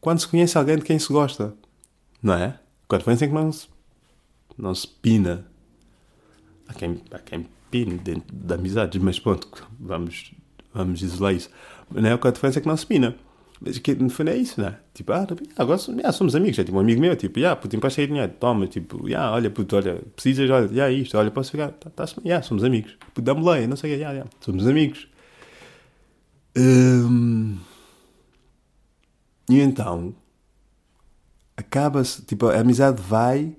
[0.00, 1.54] quando se conhece alguém de quem se gosta.
[2.22, 2.58] Não é?
[2.88, 3.68] Quando foi assim que não se,
[4.56, 5.46] não se pina.
[6.68, 9.48] Há quem, há quem pine dentro de amizades, mas pronto,
[9.78, 10.32] vamos,
[10.72, 11.50] vamos isolar isso.
[11.90, 12.12] Não é?
[12.12, 13.16] A diferença é que não se pina.
[13.60, 14.76] Mas que no fundo é isso, né?
[14.92, 15.26] Tipo, ah,
[15.56, 16.58] agora yeah, somos amigos.
[16.58, 19.50] É tipo um amigo meu, tipo, yeah, puto, empresta aí dinheiro, toma, tipo, yeah, olha,
[19.50, 22.96] puto, olha, precisas, olha, yeah, isto, olha, posso ficar, tá, tá, yeah, somos amigos.
[23.14, 25.08] Puto, dá-me leia, não sei o que, yeah, yeah, somos amigos.
[26.56, 27.58] Hum,
[29.48, 30.14] e então,
[31.56, 33.54] acaba-se, tipo, a amizade vai.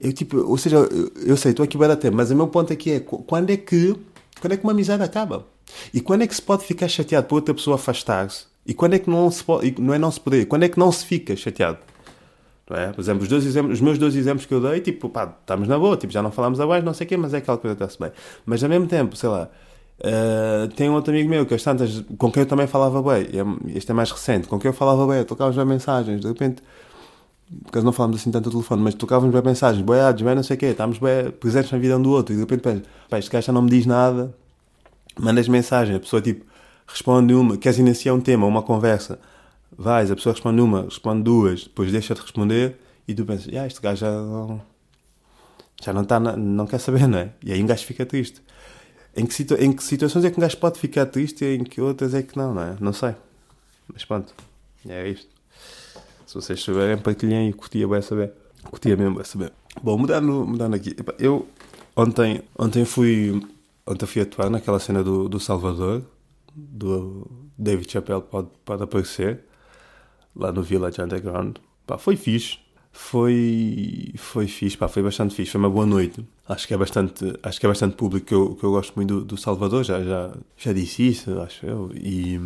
[0.00, 2.72] Eu, tipo, ou seja, eu, eu sei, estou aqui para até, mas o meu ponto
[2.72, 3.94] aqui é quando é que
[4.40, 5.46] quando é que uma amizade acaba?
[5.92, 8.46] E quando é que se pode ficar chateado por outra pessoa afastar-se?
[8.66, 10.78] E quando é que não se pode, não é não se poder, quando é que
[10.78, 11.78] não se fica chateado?
[12.68, 12.92] Não é?
[12.92, 15.68] Por exemplo, os, dois exemplos, os meus dois exemplos que eu dei, tipo, pá, estamos
[15.68, 17.74] na boa, tipo, já não falamos abaixo, não sei o quê, mas é aquela coisa
[17.74, 18.12] está-se bem.
[18.46, 19.50] Mas ao mesmo tempo, sei lá,
[20.00, 23.28] uh, tem um outro amigo meu que às tantas, com quem eu também falava bem,
[23.32, 26.62] é, este é mais recente, com quem eu falava bem, trocávamos bem mensagens, de repente,
[27.64, 30.56] porque não falamos assim tanto ao telefone, mas trocávamos bem mensagens, boiados, bem não sei
[30.56, 33.18] o quê, estávamos bem presentes na vida um do outro, e de repente penso, pá,
[33.18, 34.34] este gajo já não me diz nada,
[35.18, 36.44] mandas mensagem, a pessoa tipo
[36.86, 39.18] responde uma, queres iniciar um tema, uma conversa,
[39.76, 43.66] vais, a pessoa responde uma, responde duas, depois deixa de responder e tu pensas, ah,
[43.66, 44.60] este gajo já não,
[45.82, 47.30] já não está, não quer saber, não é?
[47.44, 48.42] E aí um gajo fica triste.
[49.16, 51.80] Em que, em que situações é que um gajo pode ficar triste e em que
[51.80, 52.76] outras é que não, não é?
[52.80, 53.14] Não sei.
[53.92, 54.32] Mas pronto,
[54.88, 55.28] é isto.
[56.26, 58.32] Se vocês souberem, partilhem e curtia bem saber.
[58.64, 59.52] Curtia mesmo bem saber.
[59.82, 60.94] Bom, mudando, mudando aqui.
[61.18, 61.48] Eu
[61.96, 63.42] ontem, ontem fui
[63.86, 66.02] ontem fui atuar naquela cena do, do Salvador,
[66.54, 67.26] do
[67.58, 69.40] David Chappelle pode, pode aparecer,
[70.34, 71.56] lá no Village Underground.
[71.86, 72.58] Pá, foi fixe.
[72.92, 76.24] Foi, foi fixe, pá, foi bastante fixe, foi uma boa noite.
[76.50, 79.20] Acho que é bastante, acho que é bastante público, que eu, que eu gosto muito
[79.20, 81.92] do, do Salvador, já, já, já disse isso, acho eu.
[81.94, 82.40] E,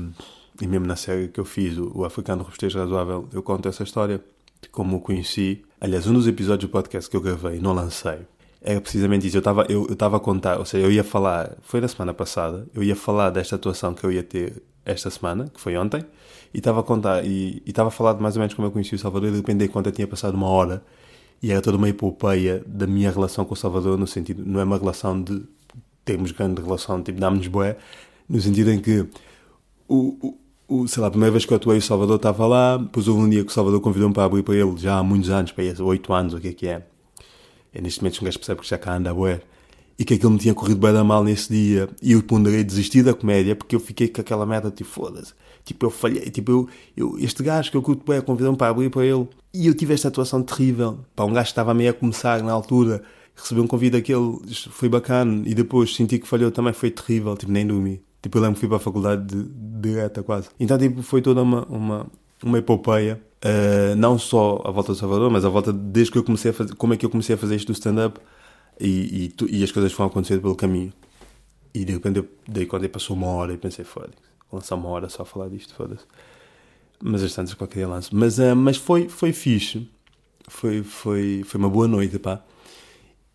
[0.60, 3.82] e mesmo na série que eu fiz, o, o Africano Rostejo Razoável, eu conto essa
[3.82, 4.20] história
[4.60, 5.64] de como o conheci.
[5.80, 8.18] Aliás, um dos episódios do podcast que eu gravei, não lancei,
[8.60, 9.38] era precisamente isso.
[9.38, 12.66] Eu estava eu, eu a contar, ou seja, eu ia falar, foi na semana passada,
[12.74, 16.04] eu ia falar desta atuação que eu ia ter esta semana, que foi ontem,
[16.52, 18.94] e estava a contar, e estava a falar de mais ou menos como eu conheci
[18.94, 20.82] o Salvador, e de repente quando eu tinha passado uma hora,
[21.44, 24.64] e era toda uma epopeia da minha relação com o Salvador, no sentido, não é
[24.64, 25.42] uma relação de
[26.02, 27.76] termos grande relação, tipo, dá-nos boé,
[28.26, 29.06] no sentido em que
[29.86, 32.78] o, o, o, sei lá, a primeira vez que eu atuei o Salvador estava lá,
[32.78, 35.28] depois houve um dia que o Salvador convidou-me para abrir para ele, já há muitos
[35.28, 36.82] anos, para aí, oito anos, o que é que é,
[37.74, 39.42] é neste momento um gajo percebe que já cá anda a boer.
[39.98, 41.88] E que aquilo me tinha corrido bem da mal nesse dia.
[42.02, 45.34] E eu ponderei desistir da comédia porque eu fiquei com aquela merda, tipo, foda-se.
[45.64, 46.30] Tipo, eu falhei.
[46.30, 49.26] Tipo, eu, eu, este gajo que eu curto bem, convidou-me para abrir para ele.
[49.52, 50.98] E eu tive esta atuação terrível.
[51.16, 53.02] Para um gajo que estava meio a começar na altura,
[53.34, 54.38] recebeu um convite daquele,
[54.70, 55.42] foi bacana.
[55.46, 57.36] E depois senti que falhou também, foi terrível.
[57.36, 58.02] Tipo, nem dormi.
[58.22, 59.44] Tipo, eu lembro que fui para a faculdade de,
[59.80, 60.48] direta quase.
[60.60, 62.06] Então, tipo, foi toda uma, uma,
[62.42, 63.20] uma epopeia.
[63.44, 66.54] Uh, não só à volta do Salvador, mas à volta desde que eu comecei a
[66.54, 68.18] fazer, como é que eu comecei a fazer isto do stand-up
[68.80, 70.92] e, e, e, as coisas foram acontecendo pelo caminho.
[71.74, 74.14] E de repente, eu, daí quando passou uma hora, e pensei, foda-se,
[74.52, 76.04] lançar uma hora só a falar disto, foda-se.
[77.02, 78.10] Mas as tantas qualquer dia lanço.
[78.14, 79.88] Mas, uh, mas foi, foi fixe.
[80.48, 82.42] Foi, foi, foi uma boa noite, pá.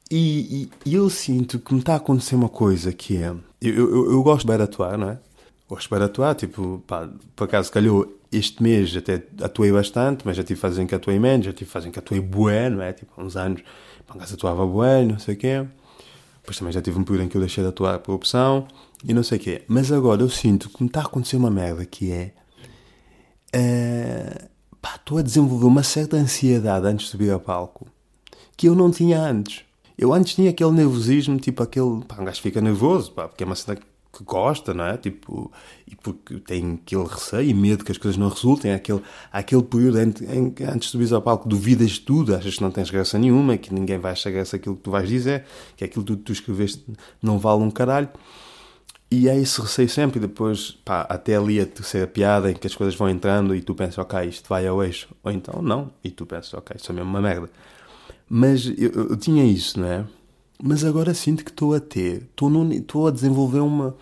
[0.09, 3.27] E, e, e eu sinto que me está a acontecer uma coisa que é.
[3.61, 5.19] Eu, eu, eu gosto bem de atuar, não é?
[5.67, 10.37] Gosto bem de atuar, tipo, pá, por acaso calhou este mês até atuei bastante, mas
[10.37, 12.81] já tive fases em que atuei menos, já tive fases em que atuei bué, não
[12.81, 12.93] é?
[12.93, 13.61] Tipo, há uns anos,
[14.07, 15.65] por acaso atuava bué, não sei o quê.
[16.41, 18.67] Depois também já tive um período em que eu deixei de atuar por opção
[19.03, 19.63] e não sei o quê.
[19.67, 22.33] Mas agora eu sinto que me está a acontecer uma merda que é.
[23.55, 24.49] Uh,
[24.81, 27.87] pá, estou a desenvolver uma certa ansiedade antes de subir ao palco
[28.59, 29.63] que eu não tinha antes.
[29.97, 32.03] Eu antes tinha aquele nervosismo, tipo aquele.
[32.05, 33.77] Pá, um gajo fica nervoso, pá, porque é uma cena
[34.11, 34.97] que gosta, não é?
[34.97, 35.49] Tipo,
[35.87, 39.63] e porque tem aquele receio e medo que as coisas não resultem, há aquele, aquele
[39.63, 42.89] período em, em, antes de subir ao palco duvidas de tudo, achas que não tens
[42.89, 45.45] graça nenhuma, que ninguém vai achar graça aquilo que tu vais dizer,
[45.77, 46.83] que aquilo que tu escreveste
[47.21, 48.09] não vale um caralho.
[49.11, 52.75] E é esse receio sempre, depois, pá, até ali a terceira piada em que as
[52.75, 56.11] coisas vão entrando e tu pensas, ok, isto vai ao eixo, ou então não, e
[56.11, 57.49] tu pensas, ok, isto é mesmo uma merda.
[58.29, 60.05] Mas eu, eu tinha isso, não é?
[60.61, 63.95] Mas agora sinto que estou a ter, estou a desenvolver uma,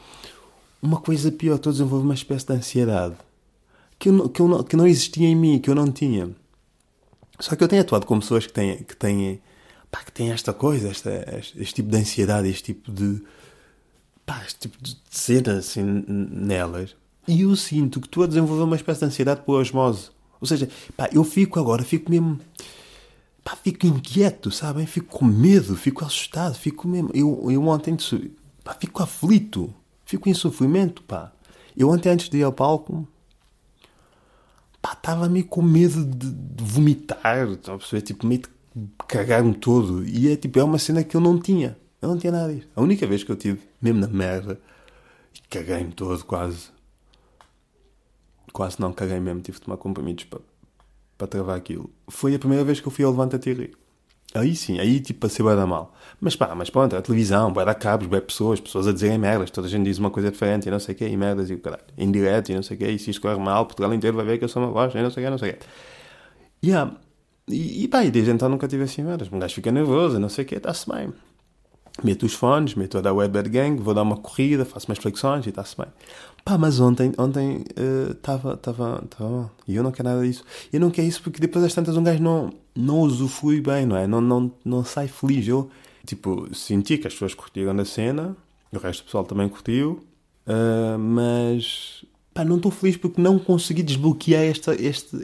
[0.82, 3.15] uma coisa pior, estou a desenvolver uma espécie de ansiedade
[4.00, 6.30] que, eu, que, eu não, que não existia em mim, que eu não tinha.
[7.39, 9.41] Só que eu tenho atuado com pessoas que têm, que têm,
[9.91, 13.22] pá, que têm esta coisa, esta, este, este, tipo de ansiedade, este tipo de,
[14.28, 16.96] pá, este tipo de cena assim, nelas.
[17.28, 20.12] E eu sinto que estou a desenvolver uma espécie de ansiedade por osmose.
[20.40, 22.40] Ou seja, pá, eu fico agora, fico mesmo
[23.48, 24.86] pá, fico inquieto, sabem?
[24.86, 27.10] Fico com medo, fico assustado, fico mesmo.
[27.13, 27.96] Eu, eu ontem
[28.62, 29.74] pá, fico aflito.
[30.04, 31.32] Fico em sofrimento, pá.
[31.76, 33.08] Eu ontem, antes de ir ao palco,
[34.82, 38.02] pá, estava meio com medo de, de vomitar, estão a perceber?
[38.02, 40.06] Tipo, meio de cagar-me todo.
[40.06, 41.78] E é tipo, é uma cena que eu não tinha.
[42.02, 42.68] Eu não tinha nada disso.
[42.76, 44.60] A única vez que eu tive, mesmo na merda,
[45.50, 46.70] caguei-me todo quase.
[48.54, 50.40] Quase não, caguei mesmo, tive de tomar comprimidos para,
[51.18, 51.90] para travar aquilo.
[52.08, 53.74] Foi a primeira vez que eu fui ao Levanta-te e ri.
[54.34, 55.96] Aí sim, aí tipo passei bem mal.
[56.20, 59.50] Mas pá, mas pronto, a televisão, vai dar cabos, vai pessoas, pessoas a dizerem merdas,
[59.50, 61.54] toda a gente diz uma coisa diferente e não sei o quê, e merdas e
[61.54, 63.94] o caralho, em direto e não sei o quê, e se isto corre mal, Portugal
[63.94, 65.52] inteiro vai ver que eu sou uma voz e não sei o quê, não sei
[65.52, 65.60] o quê.
[66.64, 66.96] Yeah.
[67.48, 69.32] E, e pá, e desde então nunca tive assim merdas.
[69.32, 71.14] Um gajo fica nervoso, não sei o quê, está-se bem.
[72.04, 75.46] Meto os fones, meto a da Wetbed Gang, vou dar uma corrida, faço umas flexões
[75.46, 75.88] e está-se bem.
[76.46, 77.66] Pá, mas ontem ontem
[78.16, 80.46] estava uh, tava, tava, e eu não quero nada disso.
[80.72, 83.98] Eu não quero isso porque depois das tantas um gajo não, não usufrui bem, não
[83.98, 84.08] é?
[84.08, 85.48] Não, não, não sai feliz.
[85.48, 85.70] Eu,
[86.06, 88.38] tipo, senti que as pessoas curtiram da cena,
[88.72, 90.06] o resto do pessoal também curtiu,
[90.48, 95.18] uh, mas pá, não estou feliz porque não consegui desbloquear esta, este,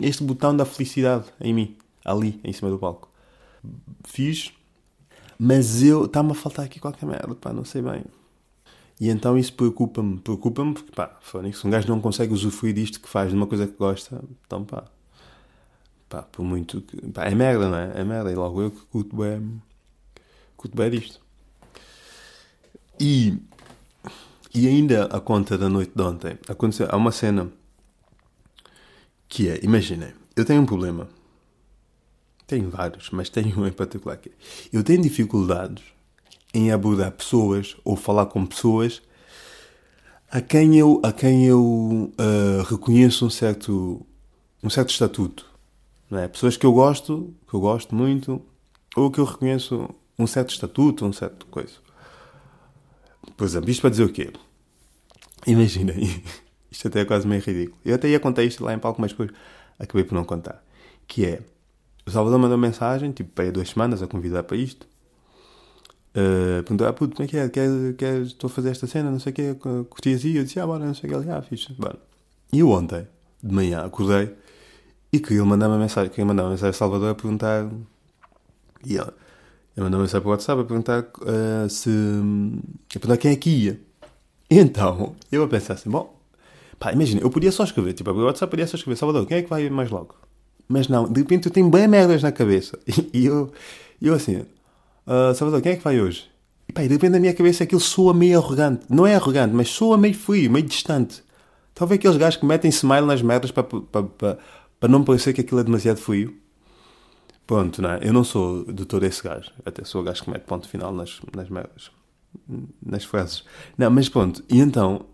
[0.00, 3.08] este botão da felicidade em mim, ali, em cima do palco.
[4.04, 4.52] Fiz,
[5.38, 8.04] mas eu está-me a faltar aqui qualquer merda, pá, não sei bem.
[9.00, 13.08] E então isso preocupa-me, preocupa-me porque, pá, se um gajo não consegue usufruir disto que
[13.08, 14.84] faz de uma coisa que gosta, então pá,
[16.08, 18.00] pá, por muito que, pá, é merda, não é?
[18.00, 19.62] É merda, e logo eu que curto bem,
[20.56, 21.20] curto bem disto.
[22.98, 23.38] E,
[24.52, 27.48] e ainda a conta da noite de ontem, aconteceu, há uma cena
[29.28, 31.08] que é, imaginem, eu tenho um problema
[32.48, 34.32] tenho vários, mas tenho um em particular que é,
[34.72, 35.84] eu tenho dificuldades
[36.52, 39.02] em abordar pessoas ou falar com pessoas
[40.30, 44.04] a quem eu, a quem eu uh, reconheço um certo,
[44.62, 45.46] um certo estatuto.
[46.10, 46.26] Não é?
[46.26, 48.42] Pessoas que eu gosto, que eu gosto muito,
[48.96, 51.74] ou que eu reconheço um certo estatuto, um certo coisa.
[53.36, 54.32] Por exemplo, isto para dizer o quê?
[55.46, 56.22] Imaginem,
[56.72, 57.78] isto até é quase meio ridículo.
[57.84, 59.30] Eu até ia contar isto lá em palco, mas depois
[59.78, 60.64] acabei por não contar.
[61.06, 61.42] Que é,
[62.08, 64.86] o Salvador mandou mensagem, tipo, aí duas semanas, a convidar para isto.
[66.10, 67.48] Uh, perguntou, ah, puto, como é que é?
[67.48, 69.56] Quer, quer, estou a fazer esta cena, não sei o quê,
[69.88, 70.36] curtias aí?
[70.36, 71.98] Eu disse, ah, bora, não sei o que, ah, fixe, bora.
[72.52, 73.06] E eu ontem,
[73.42, 74.34] de manhã, acordei
[75.12, 77.68] e queria mandar uma mensagem, queria mandar uma mensagem a Salvador a perguntar,
[78.84, 79.02] e ele,
[79.76, 83.36] ele mandou uma mensagem para o WhatsApp a perguntar uh, se, a perguntar quem é
[83.36, 83.80] que ia.
[84.50, 86.18] E então, eu a pensar assim, bom,
[86.78, 89.42] pá, imagina, eu podia só escrever, tipo, o WhatsApp podia só escrever, Salvador, quem é
[89.42, 90.27] que vai mais logo?
[90.68, 92.78] Mas não, de repente eu tenho bem merdas na cabeça.
[93.12, 93.50] E eu,
[94.00, 94.36] eu assim,
[95.06, 96.30] uh, Salvador, quem é que vai hoje?
[96.68, 98.84] E pá, de repente na minha cabeça aquilo soa meio arrogante.
[98.90, 101.22] Não é arrogante, mas soa meio frio, meio distante.
[101.74, 104.38] Talvez aqueles gajos que metem smile nas merdas para, para, para,
[104.78, 106.36] para não parecer que aquilo é demasiado frio.
[107.46, 108.00] Pronto, não é?
[108.02, 109.50] Eu não sou de todo esse gajo.
[109.64, 111.90] Até sou o gajo que mete ponto final nas, nas merdas.
[112.84, 113.42] Nas frases.
[113.78, 114.44] Não, mas pronto.
[114.50, 115.06] E então,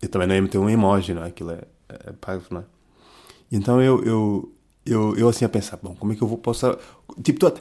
[0.00, 1.26] eu também não ia meter um emoji, não é?
[1.26, 2.64] Aquilo é, é parvo, não é?
[3.50, 4.51] E então eu, eu,
[4.84, 6.76] eu, eu assim a pensar, bom, como é que eu vou posso
[7.22, 7.60] tipo, tu,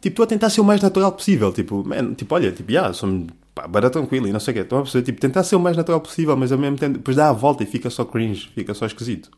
[0.00, 2.92] tipo, tu a tentar ser o mais natural possível, tipo, man, tipo, olha, tipo, yeah,
[2.92, 5.76] sou para tranquilo e não sei o quê, então, a tipo, tentar ser o mais
[5.76, 8.72] natural possível, mas ao mesmo tempo, depois dá a volta e fica só cringe, fica
[8.72, 9.30] só esquisito.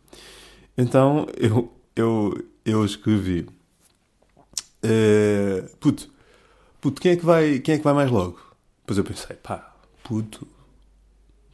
[0.77, 3.47] Então, eu, eu, eu escrevi,
[4.85, 6.11] uh, puto,
[6.81, 8.39] puto, quem é que vai, quem é que vai mais logo?
[8.81, 10.47] Depois eu pensei, pá, puto,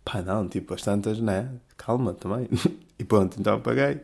[0.04, 2.48] pá, não, tipo, as tantas, né, calma também.
[2.98, 4.00] e pronto, então apaguei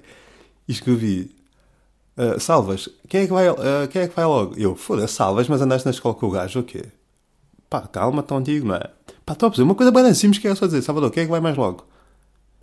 [0.68, 1.34] e escrevi,
[2.16, 4.54] Uh, salvas, quem é, que vai, uh, quem é que vai logo?
[4.56, 6.84] Eu, foda-se, salvas, mas andaste na escola com o gajo, o quê?
[7.68, 8.88] Pá, calma, tão antigo, não é?
[9.26, 11.32] Pá, estou a uma coisa bem simples que é só dizer, Salvador, quem é que
[11.32, 11.84] vai mais logo?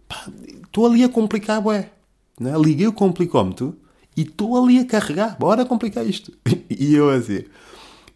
[0.08, 0.26] Pá,
[0.64, 1.91] estou ali a complicar, ué.
[2.39, 2.54] Né?
[2.58, 3.76] Liguei o complicómetro
[4.16, 6.32] e estou ali a carregar, bora complicar isto.
[6.70, 7.43] e eu assim,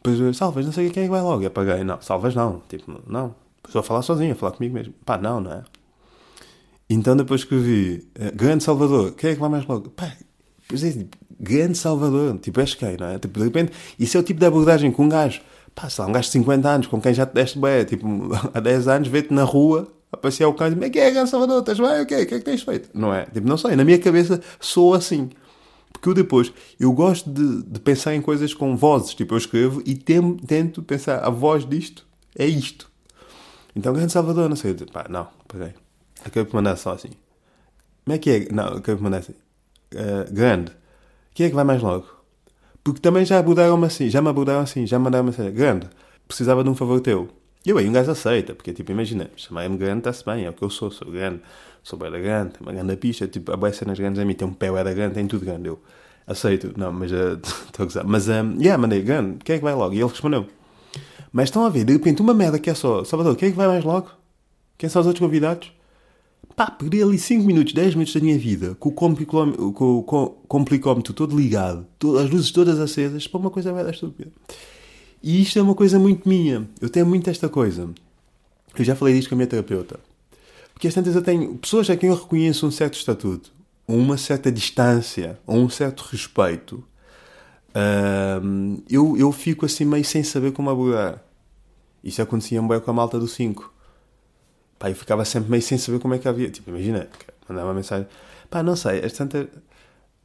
[0.01, 1.43] depois, salvas, não sei quem é que vai logo.
[1.43, 3.35] E apaguei, não, salvas não, tipo, não.
[3.65, 4.93] Estou a falar sozinho, a falar comigo mesmo.
[5.05, 5.63] Pá, não, não é?
[6.89, 9.89] Então depois que vi, uh, grande Salvador, quem é que vai mais logo?
[9.89, 10.13] Pá,
[10.67, 13.19] Pois é, tipo, grande Salvador, tipo, és quem, não é?
[13.19, 15.41] Tipo, de repente, isso é o tipo de abordagem com um gajo,
[15.73, 18.07] pá, sei lá, um gajo de 50 anos, com quem já te deste bem, tipo,
[18.53, 21.11] há 10 anos, vê-te na rua, a passear o cão e como é que é,
[21.11, 22.89] grande Salvador, estás bem, o que é que tens feito?
[22.93, 23.25] Não é?
[23.25, 25.29] Tipo, não sei, na minha cabeça sou assim.
[25.91, 29.81] Porque eu depois, eu gosto de, de pensar em coisas com vozes, tipo, eu escrevo
[29.85, 32.05] e tem, tento pensar, a voz disto
[32.37, 32.91] é isto.
[33.75, 35.73] Então, grande Salvador, não sei, pá, não, peraí,
[36.23, 37.09] acabei de mandar só assim.
[38.03, 38.47] Como é que é?
[38.53, 39.33] Não, acabei de mandar assim
[39.95, 40.71] uh, grande,
[41.35, 42.07] quem é que vai mais logo?
[42.81, 45.87] Porque também já abordaram-me assim, já me abordaram assim, já me mandaram-me assim, grande,
[46.27, 47.27] precisava de um favor teu.
[47.65, 50.53] E eu aí um gajo aceita, porque tipo, imagina, chamar-me grande está-se bem, é o
[50.53, 51.41] que eu sou, sou grande,
[51.83, 54.53] sou bem grande, uma grande pista, tipo, a boa cenas grandes a mim, tem um
[54.53, 55.79] pé era grande, tem tudo grande, eu
[56.25, 57.35] aceito, não, mas uh,
[57.67, 58.05] estou a gozar.
[58.07, 59.93] Mas, um, eh, yeah, mandei, grande, quem é que vai logo?
[59.93, 60.47] E ele respondeu.
[61.33, 63.57] Mas estão a ver, de repente, uma merda que é só, Salvador, quem é que
[63.57, 64.09] vai mais logo?
[64.77, 65.74] Quem são os outros convidados?
[66.55, 70.27] Pá, perdi ali 5 minutos, 10 minutos da minha vida com o complicómetro, com, com,
[70.47, 74.31] complicómetro todo ligado, to, as luzes todas acesas, para uma coisa dar estúpida.
[75.23, 76.67] E isto é uma coisa muito minha.
[76.79, 77.89] Eu tenho muito esta coisa.
[78.77, 79.99] Eu já falei disto com a minha terapeuta.
[80.73, 83.51] Porque às tantas eu tenho pessoas a quem eu reconheço um certo estatuto,
[83.87, 86.83] uma certa distância, um certo respeito.
[88.89, 91.23] eu, eu fico assim meio sem saber como abordar.
[92.03, 93.73] Isso acontecia bem com a malta do 5
[94.77, 96.49] Pá, eu ficava sempre meio sem saber como é que havia.
[96.49, 97.07] Tipo, imagina,
[97.47, 98.07] mandava uma mensagem.
[98.49, 99.47] Pá, não sei, as tantas.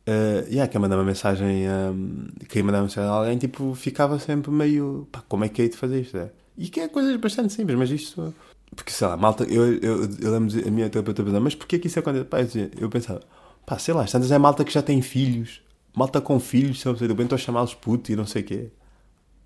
[0.08, 1.68] Uh, yeah, que mandar uma mensagem.
[1.68, 5.06] Um, queria mandar uma mensagem a alguém, tipo, ficava sempre meio.
[5.12, 6.16] Pá, como é que é de fazer isto?
[6.16, 6.30] É?
[6.58, 8.34] E que é coisas bastante simples, mas isto.
[8.74, 9.44] Porque sei lá, malta.
[9.44, 12.24] Eu, eu, eu lembro a minha terapeuta pensar, mas porquê que isso acontece?
[12.24, 13.20] Pá, eu, eu pensava,
[13.66, 15.62] pá, sei lá, as tantas é malta que já tem filhos.
[15.94, 18.70] Malta com filhos, sei lá, bem estou a chamá-los puto e não sei o quê.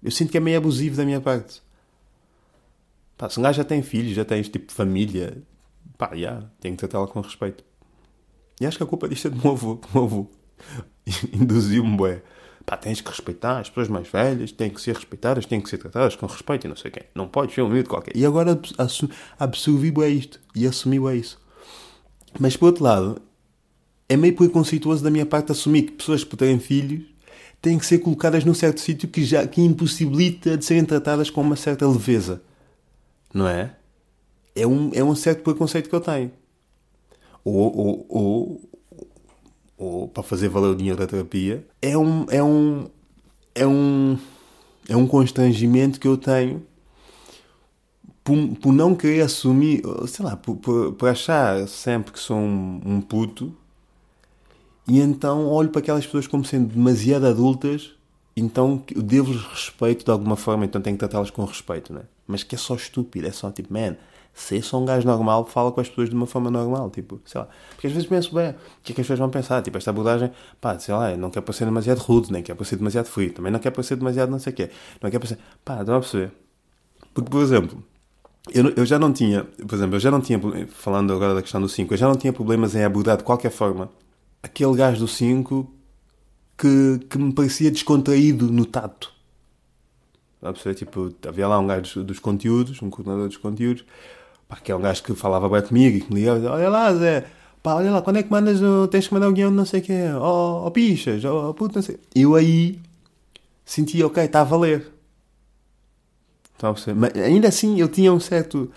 [0.03, 1.63] Eu sinto que é meio abusivo da minha parte.
[3.17, 5.43] Pá, se um gajo já tem filhos, já este tipo família,
[5.97, 7.65] pá, já, yeah, tem que tratá-la com respeito.
[8.61, 9.81] E acho que a culpa disto é do meu avô.
[9.93, 10.31] O meu avô
[11.33, 12.23] induziu-me, bué.
[12.67, 15.79] Pá, tens que respeitar as pessoas mais velhas, têm que ser respeitadas, têm que ser
[15.79, 17.05] tratadas com respeito e não sei quem.
[17.15, 18.17] Não podes ser um miúdo qualquer.
[18.17, 18.59] E agora
[19.39, 20.41] absorvi bué isto.
[20.55, 21.39] E assumi bué isso.
[22.41, 23.23] Mas, por outro lado,
[24.09, 27.05] é meio preconceituoso da minha parte assumir que pessoas que terem filhos
[27.61, 31.43] têm que ser colocadas num certo sítio que já que impossibilita de serem tratadas com
[31.43, 32.43] uma certa leveza
[33.35, 33.75] não é?
[34.55, 36.31] É um, é um certo preconceito que eu tenho.
[37.45, 38.71] Ou, ou, ou,
[39.77, 42.87] ou para fazer valer o dinheiro da terapia, é um, é um,
[43.55, 44.19] é um,
[44.89, 46.65] é um constrangimento que eu tenho
[48.23, 52.81] por, por não querer assumir, sei lá, por, por, por achar sempre que sou um,
[52.87, 53.55] um puto
[54.89, 57.93] e então olho para aquelas pessoas como sendo demasiado adultas,
[58.37, 62.14] então devo-lhes respeito de alguma forma, então tenho que tratá-las com respeito, não é?
[62.27, 63.97] Mas que é só estúpido, é só tipo, man,
[64.33, 67.41] se só um gajo normal, fala com as pessoas de uma forma normal, tipo, sei
[67.41, 67.49] lá.
[67.71, 69.63] Porque às vezes penso, bem, o que é que as pessoas vão pensar?
[69.63, 73.07] Tipo, esta abordagem, pá, sei lá, não quer parecer demasiado rude, nem quer parecer demasiado
[73.07, 74.71] frio, também não quer parecer demasiado não sei o quê,
[75.01, 76.33] não quer parecer, pá, estão a perceber?
[77.15, 77.83] Porque, por exemplo,
[78.53, 81.61] eu, eu já não tinha, por exemplo, eu já não tinha, falando agora da questão
[81.61, 83.91] do 5, eu já não tinha problemas em abordar de qualquer forma
[84.43, 85.73] aquele gajo do 5
[86.59, 89.14] que, que me parecia descontraído no tato.
[90.45, 90.75] A perceber?
[90.75, 93.85] Tipo, havia lá um gajo dos conteúdos, um coordenador dos conteúdos,
[94.47, 96.95] pá, que é um gajo que falava bem comigo e que me ligava, olha lá,
[96.95, 97.25] Zé,
[97.63, 99.81] pá, olha lá, quando é que mandas, tens que mandar o guião de não sei
[99.81, 101.99] o quê, ó oh, oh, pichas, ó oh, puto, não sei.
[102.15, 102.79] Eu aí
[103.65, 104.93] senti, ok, está a valer.
[106.55, 107.01] Está a perceber?
[107.01, 108.71] Mas ainda assim eu tinha um certo,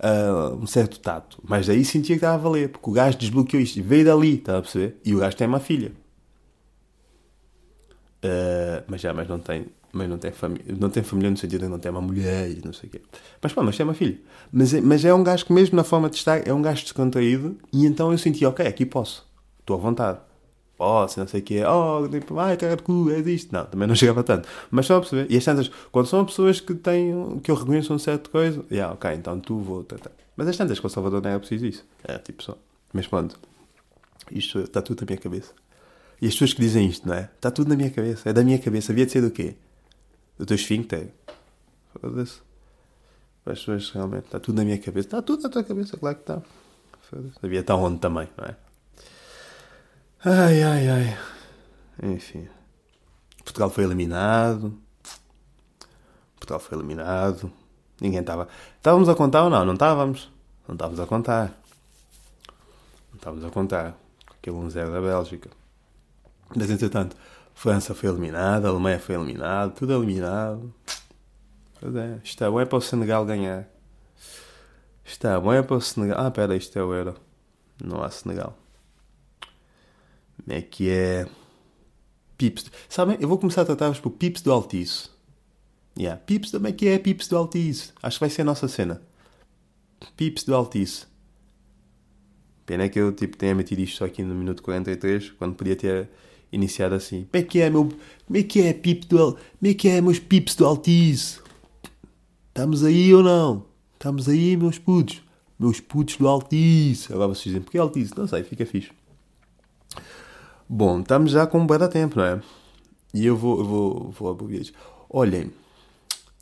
[0.00, 3.62] uh, um certo tato, mas aí sentia que estava a valer, porque o gajo desbloqueou
[3.62, 4.96] isto, veio dali, está a perceber?
[5.04, 5.92] E o gajo tem uma filha.
[8.24, 11.60] Uh, mas já, mas não tem mas não tem família, não tem família no sentido
[11.60, 13.02] de não tem uma mulher e não sei o quê.
[13.40, 14.18] Mas pá, mas tem uma filha.
[14.50, 16.82] Mas é, mas é um gajo que mesmo na forma de estar, é um gajo
[16.82, 19.26] descontraído e então eu senti, ok, aqui posso,
[19.60, 20.18] estou à vontade.
[20.76, 23.52] Posso, não sei o quê, oh, tipo, ai, cara de cu, é isto.
[23.52, 24.48] Não, também não chegava tanto.
[24.70, 25.30] Mas só a perceber.
[25.30, 28.92] E as tantas, quando são pessoas que têm, que eu reconheço um certo coisa, yeah,
[28.92, 30.10] ok, então tu vou tentar.
[30.36, 31.84] Mas as tantas com o Salvador não é preciso isso.
[32.02, 32.56] É tipo só.
[32.92, 33.38] Mas pronto,
[34.30, 35.52] isto está tudo na minha cabeça.
[36.20, 37.28] E as pessoas que dizem isto, não é?
[37.34, 38.28] Está tudo na minha cabeça.
[38.28, 38.92] É da minha cabeça.
[38.92, 39.56] Havia de ser do quê?
[40.38, 41.12] Do teu esfíncter.
[42.00, 42.40] Foda-se.
[43.44, 44.26] As pessoas realmente.
[44.26, 45.08] Está tudo na minha cabeça.
[45.08, 46.42] Está tudo na tua cabeça, claro que está.
[47.42, 48.56] Devia estar onde também, não é?
[50.24, 51.18] Ai, ai, ai.
[52.02, 52.48] Enfim.
[53.44, 54.78] Portugal foi eliminado.
[56.36, 57.52] Portugal foi eliminado.
[58.00, 58.48] Ninguém estava.
[58.76, 59.64] Estávamos a contar ou não?
[59.64, 60.30] Não estávamos.
[60.66, 61.60] Não estávamos a contar.
[63.10, 63.98] Não estávamos a contar.
[64.30, 65.50] Aquele 1-0 da Bélgica.
[66.54, 67.16] Mas entretanto,
[67.54, 70.72] França foi eliminada, Alemanha foi eliminada, tudo eliminado.
[71.80, 73.68] Pois é, está bom é para o Senegal ganhar.
[75.04, 76.26] Está bom é para o Senegal.
[76.26, 77.14] Ah, pera, isto é o Euro.
[77.82, 78.56] Não há Senegal.
[80.36, 81.26] Como é que é?
[82.38, 82.70] Pips.
[82.88, 85.10] Sabem, eu vou começar a tratar-vos por Pips do Altice.
[85.98, 86.20] Yeah.
[86.24, 87.92] Pips, como é que é Pips do Altice?
[88.02, 89.02] Acho que vai ser a nossa cena.
[90.16, 91.06] Pips do Altice.
[92.64, 96.08] Pena que eu tipo, tenha metido isto só aqui no minuto 43, quando podia ter
[96.52, 97.26] iniciar assim.
[97.30, 97.88] Como é que é, meu.
[98.26, 99.32] Como é que é, pipo do.
[99.32, 101.40] Como é que é, meus pips do Altice?
[102.48, 103.64] Estamos aí ou não?
[103.94, 105.22] Estamos aí, meus putos.
[105.58, 107.12] Meus putos do Altice.
[107.12, 108.12] Agora vocês dizem, porquê Altice?
[108.16, 108.90] Não sei, fica fixe.
[110.68, 112.40] Bom, estamos já com um bom tempo, não é?
[113.14, 114.72] E eu vou, eu vou, vou abrir
[115.08, 115.50] Olhem,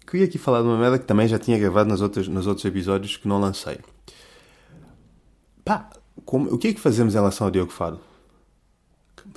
[0.07, 2.65] queria aqui falar de uma merda que também já tinha gravado nas outras, nos outros
[2.65, 3.79] episódios que não lancei.
[5.65, 5.91] Pá,
[6.25, 8.01] como, o que é que fazemos em relação ao Diogo Fado?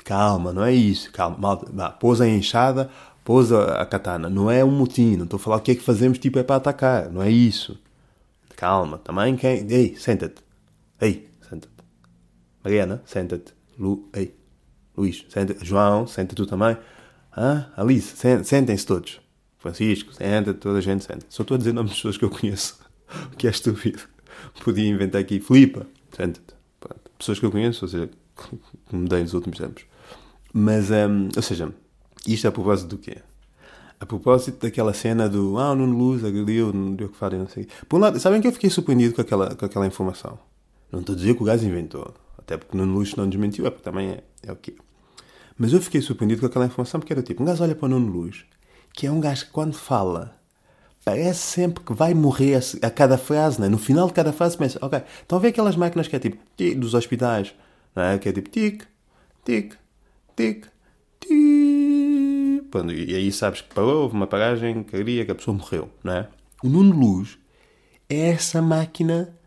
[0.03, 1.11] Calma, não é isso.
[1.11, 1.91] Calma, malta.
[1.99, 2.89] Pousa a enxada,
[3.23, 4.29] pousa a katana.
[4.29, 5.15] Não é um motim.
[5.15, 7.09] Não estou a falar o que é que fazemos, tipo, é para atacar.
[7.09, 7.77] Não é isso.
[8.55, 9.65] calma, também quem.
[9.69, 10.41] Ei, senta-te.
[11.01, 11.73] Ei, senta-te.
[12.63, 13.53] Mariana, senta-te.
[13.77, 14.33] Lu, ei,
[14.95, 16.77] Luís, senta João, senta tu também.
[17.35, 19.19] Ah, Alice, sentem-se todos.
[19.57, 21.25] Francisco, senta, toda a gente senta.
[21.29, 22.79] Só estou a dizer nomes de pessoas que eu conheço,
[23.31, 23.99] o que é estúpido.
[24.63, 26.53] Podia inventar aqui, Filipa, senta-te.
[27.17, 29.85] Pessoas que eu conheço, ou seja, que me dei nos últimos tempos.
[30.53, 31.73] Mas, um, ou seja,
[32.27, 33.17] isto é a propósito do quê?
[33.99, 37.37] A propósito daquela cena do ah, o Nuno Luz agrediu, não deu o que fazer,
[37.37, 37.67] não sei.
[37.87, 40.37] Por um lado, sabem que eu fiquei surpreendido com aquela, com aquela informação.
[40.91, 42.13] Não estou a dizer que o gajo inventou.
[42.37, 44.75] Até porque Nuno Luz não desmentiu, é porque também é, é o quê?
[45.57, 47.89] Mas eu fiquei surpreendido com aquela informação porque era tipo, um gajo olha para o
[47.89, 48.45] Nuno Luz,
[48.93, 50.35] que é um gajo que quando fala,
[51.05, 53.69] parece sempre que vai morrer a cada frase, né?
[53.69, 56.37] No final de cada frase pensa, ok, estão a ver aquelas máquinas que é tipo,
[56.77, 57.53] dos hospitais,
[58.01, 58.17] é?
[58.17, 58.83] Que é tipo, tic,
[59.45, 59.75] tic,
[60.35, 60.65] tic,
[61.19, 62.63] tic.
[63.07, 66.27] E aí sabes que parou, houve uma paragem cardíaca, a pessoa morreu, não é?
[66.63, 67.37] O Nuno Luz
[68.09, 69.37] é essa máquina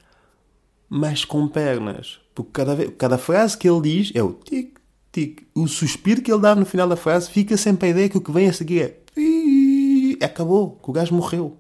[0.89, 2.21] mas com pernas.
[2.35, 4.79] Porque cada, vez, cada frase que ele diz é o tic,
[5.11, 5.43] tic.
[5.55, 8.21] O suspiro que ele dá no final da frase fica sempre a ideia que o
[8.21, 11.57] que vem a seguir é acabou, que o gajo morreu.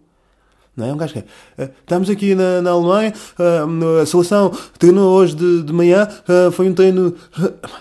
[0.76, 0.92] Não é?
[0.92, 1.24] Um gajo que é,
[1.58, 6.50] eh, Estamos aqui na, na Alemanha, eh, a seleção treinou hoje de, de manhã, eh,
[6.50, 7.14] foi um treino.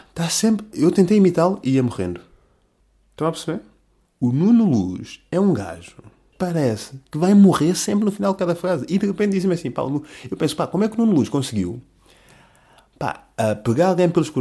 [0.09, 0.65] Está sempre.
[0.73, 2.21] Eu tentei imitá-lo e ia morrendo.
[3.11, 3.61] Estão a perceber?
[4.19, 5.95] O Nuno Luz é um gajo
[6.37, 8.85] parece que vai morrer sempre no final de cada frase.
[8.89, 11.29] E de repente dizem-me assim, Paulo, eu penso, pá, como é que o Nuno Luz
[11.29, 11.81] conseguiu
[12.97, 13.27] pá,
[13.63, 14.31] pegar, alguém pelos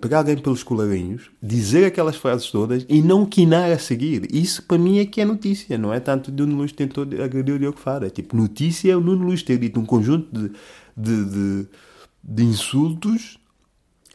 [0.00, 4.26] pegar alguém pelos colarinhos, dizer aquelas frases todas e não quinar a seguir?
[4.34, 7.54] Isso para mim é que é notícia, não é tanto de Nuno Luz tentou agredir
[7.54, 8.06] o Diogo Faro.
[8.06, 10.52] É tipo, notícia é o Nuno Luz ter dito um conjunto de,
[10.96, 11.68] de, de,
[12.22, 13.38] de insultos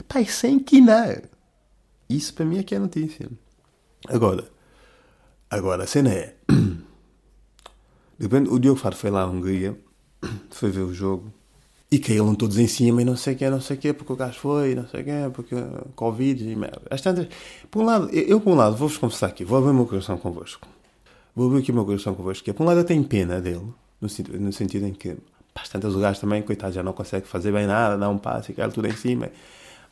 [0.07, 1.21] pá, sem quinar.
[2.09, 3.29] Isso para mim é que é notícia.
[4.07, 4.45] Agora,
[5.49, 6.36] agora a cena é.
[8.17, 9.77] De repente, o Diogo Faro foi lá à Hungria,
[10.49, 11.33] foi ver o jogo,
[11.91, 14.11] e caíram todos em cima e não sei o que, não sei o que, porque
[14.11, 15.55] o gajo foi, não sei o que, porque
[15.95, 16.81] Covid e merda.
[16.89, 17.27] Às tantas,
[17.69, 20.17] por um lado, eu por um lado, vou-vos confessar aqui, vou abrir o meu coração
[20.17, 20.67] convosco.
[21.36, 23.39] Vou abrir aqui o meu coração convosco, que é, por um lado eu tenho pena
[23.39, 23.67] dele,
[24.01, 24.07] no,
[24.39, 25.15] no sentido em que,
[25.53, 28.17] pá, às tantas o gajo também, coitado, já não consegue fazer bem nada, dá um
[28.17, 29.29] passo e cai tudo em cima,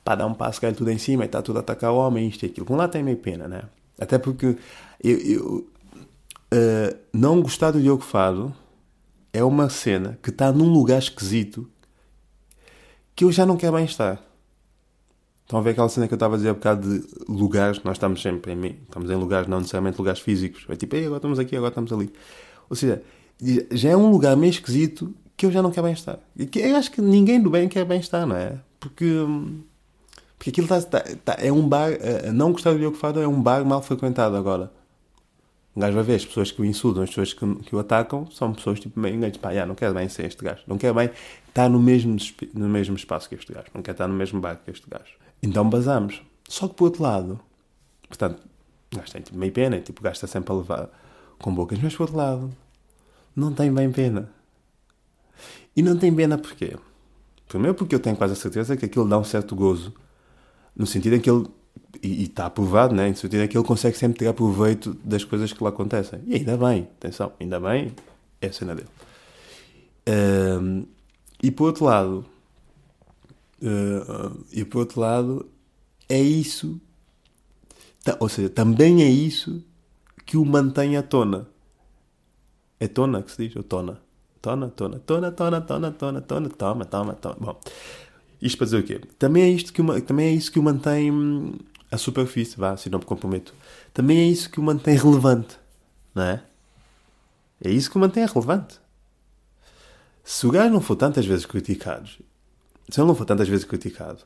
[0.03, 2.27] pá, dá um passo, cai tudo em cima e está tudo a atacar o homem,
[2.27, 2.65] isto e aquilo.
[2.65, 3.63] Por um lado tem meio pena, né?
[3.99, 4.57] Até porque
[5.03, 5.67] eu, eu
[6.53, 8.53] uh, não gostar do Diogo Fado
[9.31, 11.69] é uma cena que está num lugar esquisito
[13.16, 14.22] que eu já não quero bem estar.
[15.43, 17.97] Estão a ver aquela cena que eu estava a dizer há bocado de lugares, nós
[17.97, 20.66] estamos sempre em, estamos em lugares, não necessariamente lugares físicos.
[20.70, 22.11] É tipo, agora estamos aqui, agora estamos ali.
[22.70, 23.03] Ou seja,
[23.72, 26.20] já é um lugar meio esquisito que eu já não quero bem estar.
[26.49, 28.57] Que eu acho que ninguém do bem quer bem estar, não é?
[28.80, 29.05] Porque,
[30.38, 31.91] porque aquilo está, está, está é um bar,
[32.34, 34.72] não gostar do Diogo Fado é um bar mal frequentado agora.
[35.76, 38.30] Um gajo vai ver as pessoas que o insultam, as pessoas que, que o atacam,
[38.30, 39.38] são pessoas tipo meio enganos.
[39.38, 40.61] Pá, yeah, não quero bem ser este gajo.
[40.67, 41.09] Não quero bem
[41.47, 42.15] estar no mesmo,
[42.53, 43.67] no mesmo espaço que este gajo.
[43.74, 45.15] Não quero estar no mesmo barco que este gajo.
[45.41, 46.21] Então basamos.
[46.47, 47.39] Só que por outro lado,
[48.07, 48.41] portanto,
[48.93, 50.89] o gajo tem tipo, meio pena, tipo, o gajo está sempre a levar
[51.39, 52.51] com bocas, mas por outro lado,
[53.36, 54.30] não tem bem pena.
[55.76, 56.78] E não tem pena porquê?
[57.47, 59.93] Primeiro porque eu tenho quase a certeza que aquilo dá um certo gozo,
[60.76, 61.47] no sentido em que ele
[62.04, 63.08] e está aprovado, né?
[63.08, 66.20] em sentido é que ele consegue sempre tirar proveito das coisas que lá acontecem.
[66.28, 67.93] E ainda bem, atenção, ainda bem,
[68.41, 68.89] é a cena dele.
[70.62, 70.86] Um,
[71.41, 72.26] e por outro lado,
[73.62, 75.49] uh, e por outro lado,
[76.10, 76.80] é isso,
[78.20, 79.64] ou seja, também é isso
[80.26, 81.47] que o mantém à tona.
[82.82, 83.56] É tona que se diz?
[83.56, 84.01] Ou tona?
[84.41, 87.36] Tona, tona, tona, tona, tona, tona, tona, toma, toma, toma.
[87.39, 87.62] Bom,
[88.41, 88.99] isto para dizer o quê?
[89.18, 91.10] Também é, isto que o, também é isso que o mantém
[91.93, 93.53] a superfície, vá, se não me comprometo,
[93.93, 95.57] também é isso que o mantém relevante,
[96.13, 96.41] não é?
[97.63, 98.79] É isso que o mantém relevante.
[100.23, 102.09] Se o gajo não for tantas vezes criticado,
[102.89, 104.19] se ele não for tantas vezes criticado,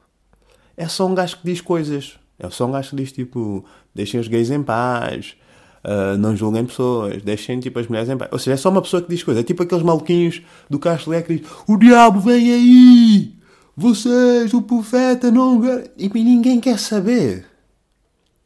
[0.76, 2.20] é só um gajo que diz coisas.
[2.39, 3.65] É só um gajo que diz tipo,
[3.95, 5.36] deixem os gays em paz,
[5.84, 8.32] uh, não julguem pessoas, deixem tipo as mulheres em paz.
[8.32, 9.41] Ou seja, é só uma pessoa que diz coisas.
[9.41, 13.38] É tipo aqueles maluquinhos do Castro que diz: O diabo vem aí!
[13.76, 15.61] Vocês, o profeta, não.
[15.97, 17.57] E ninguém quer saber.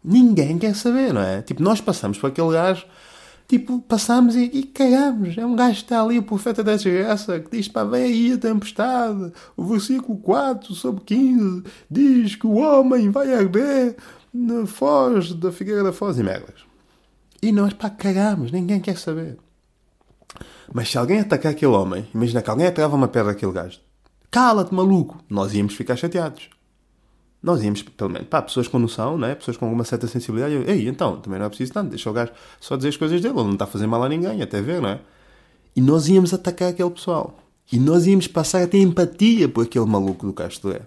[0.03, 1.41] Ninguém quer saber, não é?
[1.41, 2.85] Tipo, nós passamos por aquele gajo,
[3.47, 5.37] tipo, passamos e, e cagamos.
[5.37, 8.33] É um gajo que está ali, o profeta da desgraça, que diz, pá, vem aí
[8.33, 9.31] a tempestade.
[9.55, 13.95] O versículo 4 sobre 15 diz que o homem vai arder
[14.33, 16.61] na foz da figueira da foz e merdas.
[17.41, 19.37] E nós, pá, cagamos, ninguém quer saber.
[20.73, 23.79] Mas se alguém atacar aquele homem, imagina que alguém atirava uma pedra àquele gajo,
[24.31, 26.49] cala-te, maluco, nós íamos ficar chateados
[27.41, 29.33] nós íamos, pelo menos, pá, pessoas com noção, né?
[29.33, 30.53] pessoas com alguma certa sensibilidade.
[30.53, 33.19] Eu, Ei, então, também não é preciso tanto, deixa o gajo só dizer as coisas
[33.19, 34.99] dele, ele não está a fazer mal a ninguém, até ver, não é?
[35.75, 37.37] E nós íamos atacar aquele pessoal.
[37.71, 40.81] E nós íamos passar a ter empatia por aquele maluco do Castoré.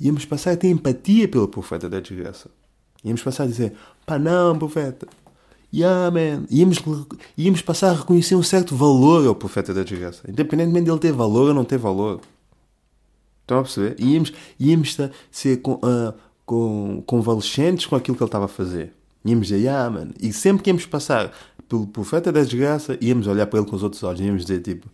[0.00, 2.50] Íamos passar a ter empatia pelo profeta da desgraça.
[3.04, 3.72] Íamos passar a dizer,
[4.04, 5.06] pá não, profeta.
[5.72, 6.44] Yeah, man.
[6.50, 6.82] Íamos,
[7.38, 10.22] íamos passar a reconhecer um certo valor ao profeta da desgraça.
[10.28, 12.20] Independentemente dele ter valor ou não ter valor.
[13.52, 13.96] Estão a perceber?
[14.00, 14.96] Íamos, íamos
[15.30, 16.14] ser com, uh,
[16.46, 18.94] com, convalescentes com aquilo que ele estava a fazer.
[19.24, 20.10] Íamos dizer, yeah, man.
[20.20, 21.32] E sempre que íamos passar
[21.68, 24.20] pelo profeta da desgraça, íamos olhar para ele com os outros olhos.
[24.20, 24.88] Íamos dizer, tipo,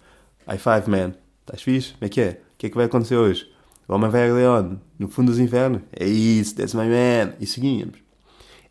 [0.46, 1.14] high five, man.
[1.42, 1.92] Estás fixe?
[1.92, 2.30] Como é que é?
[2.30, 3.48] O que é que vai acontecer hoje?
[3.86, 5.82] O homem vai a Leon, no fundo dos infernos.
[5.92, 7.34] É isso, that's my man.
[7.40, 7.98] E seguíamos.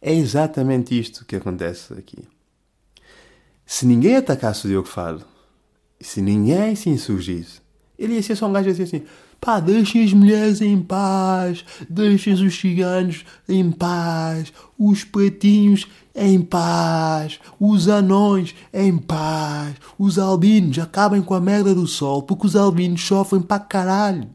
[0.02, 2.28] É exatamente isto que acontece aqui.
[3.66, 5.26] Se ninguém atacasse o Diogo Fado,
[6.00, 7.62] se ninguém se insurgisse,
[7.98, 9.04] ele ia ser só um gajo a dizer assim:
[9.40, 17.40] pá, deixem as mulheres em paz, deixem os ciganos em paz, os pretinhos em paz,
[17.60, 23.02] os anões em paz, os albinos acabem com a merda do sol, porque os albinos
[23.06, 24.28] sofrem para caralho.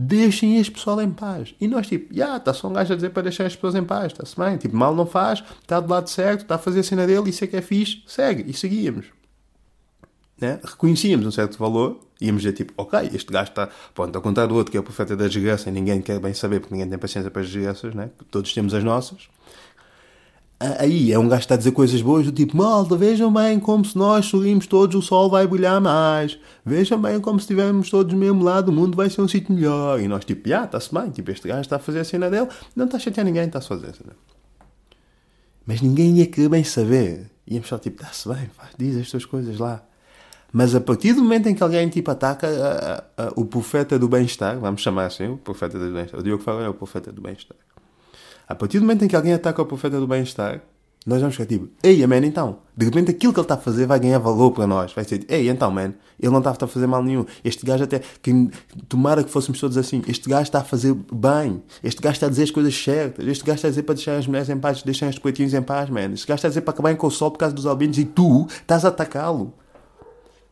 [0.00, 1.56] Deixem este pessoal em paz.
[1.60, 3.74] E nós, tipo, já, yeah, está só um gajo a dizer para deixar as pessoas
[3.74, 4.56] em paz, está-se bem.
[4.56, 7.42] Tipo, mal não faz, está do lado certo, está a fazer a cena dele, isso
[7.42, 8.48] é que é fixe, segue.
[8.48, 9.17] E seguíamos.
[10.40, 10.60] Né?
[10.62, 14.56] Reconhecíamos um certo valor, íamos dizer tipo, ok, este gajo está, pronto, ao contrário do
[14.56, 16.98] outro que é o profeta da desgraça e ninguém quer bem saber porque ninguém tem
[16.98, 18.10] paciência para as desgraças, né?
[18.30, 19.28] todos temos as nossas.
[20.60, 23.60] Aí é um gajo que está a dizer coisas boas do tipo, malta, vejam bem
[23.60, 26.36] como se nós subimos todos o sol vai brilhar mais.
[26.66, 29.54] Vejam bem como se estivermos todos do mesmo lado, o mundo vai ser um sítio
[29.54, 30.00] melhor.
[30.00, 32.48] E nós tipo, ah, está-se bem, tipo, este gajo está a fazer a cena dele,
[32.74, 34.16] não está a chatear ninguém, está a fazer a cena.
[35.64, 37.30] Mas ninguém ia querer bem saber.
[37.46, 39.87] Íamos só tipo, está-se bem, diz as tuas coisas lá.
[40.52, 43.98] Mas a partir do momento em que alguém tipo ataca a, a, a, o profeta
[43.98, 47.12] do bem-estar, vamos chamar assim, o profeta do bem-estar, o Diogo fala é o profeta
[47.12, 47.56] do bem-estar
[48.48, 50.62] a partir do momento em que alguém ataca o profeta do bem-estar,
[51.06, 53.86] nós vamos ficar tipo, ei, man, então, de repente aquilo que ele está a fazer
[53.86, 54.92] vai ganhar valor para nós.
[54.92, 57.24] Vai ser, ei, então, man, ele não está a fazer mal nenhum.
[57.42, 58.50] Este gajo até, que,
[58.88, 61.62] tomara que fôssemos todos assim, este gajo está a fazer bem.
[61.82, 63.26] Este gajo está a dizer as coisas certas.
[63.26, 65.62] Este gajo está a dizer para deixar as mulheres em paz, deixar os coitinhos em
[65.62, 66.12] paz, man.
[66.12, 68.04] Este gajo está a dizer para acabar com o sol por causa dos albinos e
[68.04, 69.54] tu estás a atacá-lo.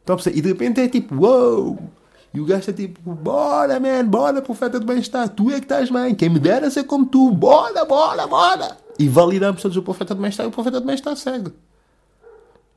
[0.06, 1.64] Então, e de repente é tipo, uou!
[1.64, 1.90] Wow!
[2.32, 5.90] E o gajo está tipo, bora, man, bora, profeta do bem-estar, tu é que estás
[5.90, 8.76] bem, quem me dera ser como tu, bora, bora, bora.
[8.98, 11.52] E validamos todos o profeta do bem-estar e o profeta do bem-estar segue.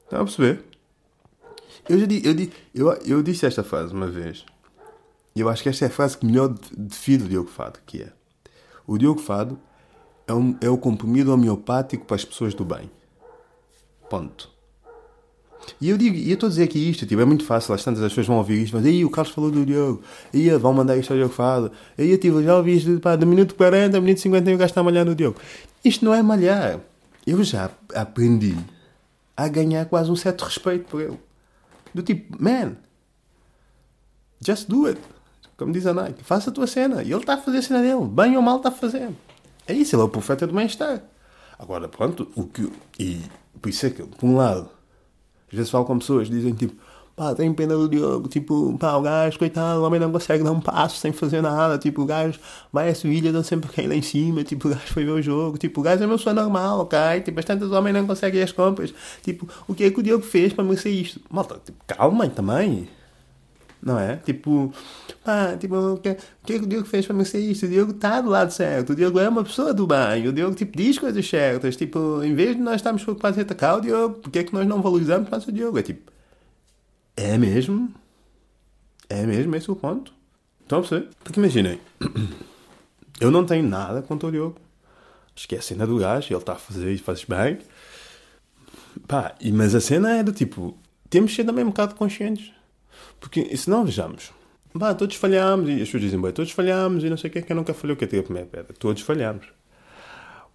[0.06, 0.64] Estão a perceber?
[1.88, 4.44] Eu, já eu, eu, eu disse esta frase uma vez.
[5.36, 8.02] E eu acho que esta é a frase que melhor define o Diogo Fado, que
[8.02, 8.12] é
[8.88, 9.60] o Diogo Fado
[10.26, 12.90] é, um, é o comprimido homeopático para as pessoas do bem.
[14.10, 14.50] Ponto.
[15.80, 17.84] E eu digo, e eu estou a dizer aqui isto, tipo, é muito fácil, às
[17.84, 20.02] tantas as pessoas vão ouvir isto, mas aí o Carlos falou do Diogo,
[20.34, 23.26] aí vão mandar isto ao Diogo Fado, aí eu tipo, já ouvi isto, pá, do
[23.28, 25.38] minuto 40 ao minuto 50 o gajo está a malhar no Diogo.
[25.84, 26.80] Isto não é malhar.
[27.26, 28.56] Eu já aprendi
[29.36, 31.20] a ganhar quase um certo respeito por ele.
[31.94, 32.76] Do tipo, man,
[34.46, 35.00] just do it.
[35.56, 37.04] Como diz a Nike, faça a tua cena.
[37.04, 39.10] E ele está a fazer a cena dele, bem ou mal está a fazer.
[39.68, 41.02] É isso, ele é o profeta do bem-estar.
[41.58, 42.72] Agora, pronto, o que.
[42.98, 43.22] E
[43.62, 44.70] por isso é que, por um lado,
[45.52, 46.76] às vezes falo com pessoas, dizem tipo,
[47.20, 50.52] pá, tenho pena do Diogo, tipo, pá, o gajo, coitado, o homem não consegue dar
[50.54, 52.40] um passo sem fazer nada, tipo, o gajo
[52.72, 55.22] vai a Sevilha, dão sempre quem lá em cima, tipo, o gajo foi ver o
[55.22, 56.98] jogo, tipo, o gajo é meu sonho normal, ok?
[57.20, 60.54] Tipo, bastantes homens não conseguem as compras, tipo, o que é que o Diogo fez
[60.54, 61.20] para merecer isto?
[61.30, 62.88] Malta, tipo, calma também,
[63.82, 64.18] não é?
[64.18, 64.74] Tipo,
[65.24, 67.66] pá, tipo, o que, que é que o Diogo fez para merecer isto?
[67.66, 70.56] O Diogo está do lado certo, o Diogo é uma pessoa do bem, o Diogo,
[70.56, 74.16] tipo, diz coisas certas, tipo, em vez de nós estarmos preocupados em atacar o Diogo,
[74.20, 75.80] porque é que nós não valorizamos o Diogo?
[75.80, 76.12] É tipo,
[77.16, 77.94] é mesmo?
[79.10, 80.14] É mesmo esse o ponto?
[80.66, 81.10] A perceber?
[81.24, 81.80] Porque imaginem,
[83.20, 84.58] eu não tenho nada contra o Diogo.
[85.36, 87.60] Esquece a cena do gajo, ele está a fazer e fazes bem.
[89.08, 90.78] Pá, mas a cena é do tipo,
[91.10, 92.52] temos de ser também um bocado conscientes
[93.20, 94.32] porque se não vejamos,
[94.74, 97.42] bah, todos falhamos, e as pessoas dizem, bem, todos falhamos e não sei o que,
[97.42, 98.74] que nunca falhou, que é a primeira pedra.
[98.78, 99.46] Todos falhamos.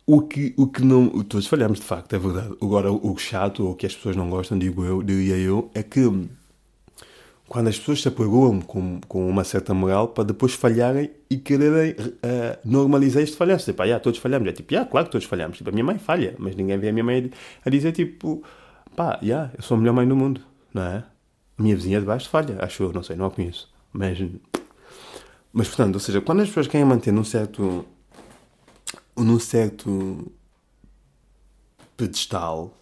[0.06, 1.08] O que, o que não.
[1.24, 2.54] Todos falhamos, de facto, é verdade.
[2.60, 6.00] Agora, o chato, ou que as pessoas não gostam, digo eu, diria eu, é que
[7.48, 11.92] quando as pessoas se apoiam com, com uma certa moral para depois falharem e quererem
[11.92, 13.58] uh, normalizar este falhar.
[13.60, 14.48] Tipo, ah, todos falhamos.
[14.48, 15.56] É tipo, yeah, claro que todos falhamos.
[15.56, 17.30] Tipo, a minha mãe falha, mas ninguém vê a minha mãe
[17.64, 18.42] a dizer, tipo,
[18.96, 20.40] pá, yeah, eu sou a melhor mãe do mundo,
[20.72, 21.04] não é?
[21.62, 23.72] Minha vizinha de baixo falha, acho eu, não sei, não a conheço.
[23.92, 24.18] Mas,
[25.52, 27.84] mas portanto, ou seja, quando as pessoas querem manter num certo.
[29.16, 30.32] num certo.
[31.96, 32.72] pedestal,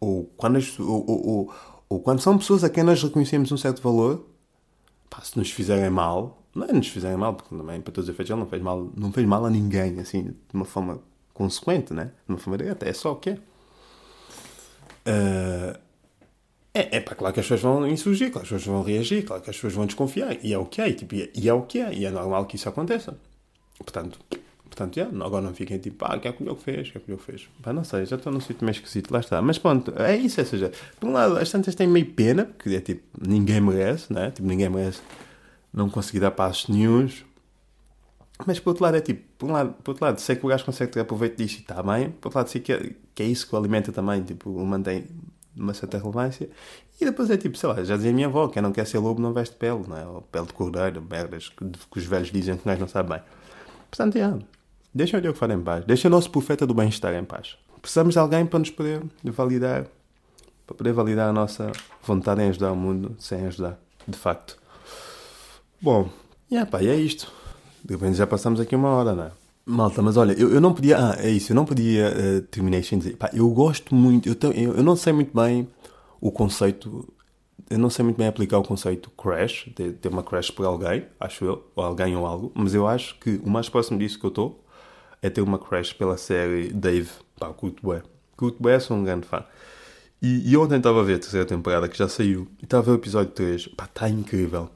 [0.00, 1.54] ou quando, as, ou, ou, ou,
[1.88, 4.26] ou, quando são pessoas a quem nós reconhecemos um certo valor,
[5.10, 8.14] pá, se nos fizerem mal, não é nos fizerem mal, porque também, para todos os
[8.14, 11.00] efeitos, ele não fez mal, não fez mal a ninguém, assim, de uma forma
[11.34, 12.10] consequente, né?
[12.26, 13.38] de uma forma direta, é só o que é.
[15.06, 15.78] Uh,
[16.74, 19.24] é, é pá, claro que as pessoas vão insurgir, claro que as pessoas vão reagir,
[19.24, 20.36] claro que as pessoas vão desconfiar.
[20.42, 22.56] E é o que é, tipo, e é o que é, e é normal que
[22.56, 23.16] isso aconteça.
[23.78, 24.18] Portanto,
[24.64, 27.12] portanto yeah, agora não fiquem tipo, ah, que é que o fez, que é que
[27.12, 27.48] o fez.
[27.62, 29.40] Pá, não sei, já estou num sítio meio esquisito, lá está.
[29.42, 32.76] Mas pronto, é isso, ou seja, por um lado, as tantas têm meio pena, porque
[32.76, 34.30] é tipo, ninguém merece, né?
[34.30, 35.00] Tipo, ninguém merece
[35.72, 37.24] não conseguir dar passos nenhums.
[38.46, 40.48] Mas por outro lado é tipo, por, um lado, por outro lado, sei que o
[40.48, 43.22] gajo consegue ter aproveito disso e está bem, por outro lado sei que é, que
[43.24, 45.06] é isso que o alimenta também, tipo, o mantém
[45.58, 46.48] uma certa relevância.
[47.00, 48.98] E depois é tipo, sei lá, já dizia a minha avó, quem não quer ser
[48.98, 50.06] lobo não veste pele, não é?
[50.06, 53.22] Ou pele de cordeiro, merdas que, que os velhos dizem que nós não sabe bem.
[53.90, 54.38] Portanto, é,
[54.94, 57.56] deixa o Diogo falar em paz, deixa o nosso profeta do bem-estar em paz.
[57.80, 59.86] Precisamos de alguém para nos poder validar,
[60.66, 61.70] para poder validar a nossa
[62.02, 64.58] vontade em ajudar o mundo sem ajudar, de facto.
[65.80, 66.08] Bom,
[66.50, 67.32] yeah, pá, e é isto.
[67.84, 69.37] De repente já passamos aqui uma hora, não é?
[69.68, 70.96] Malta, mas olha, eu, eu não podia.
[70.98, 73.16] Ah, é isso, eu não podia uh, terminar sem dizer.
[73.16, 74.26] Pá, eu gosto muito.
[74.26, 75.68] Eu, tenho, eu, eu, não sei muito bem
[76.20, 77.06] o conceito.
[77.68, 81.04] Eu não sei muito bem aplicar o conceito crash, de ter uma crash por alguém,
[81.20, 84.24] acho eu, ou alguém ou algo, mas eu acho que o mais próximo disso que
[84.24, 84.64] eu estou
[85.20, 87.10] é ter uma crash pela série Dave.
[87.38, 88.02] Pá, curto bué.
[88.38, 89.44] Curto bué, sou um grande fã.
[90.22, 92.86] E, e ontem estava a ver a terceira temporada que já saiu, e estava a
[92.86, 93.68] ver o episódio 3.
[93.68, 94.70] Pá, está incrível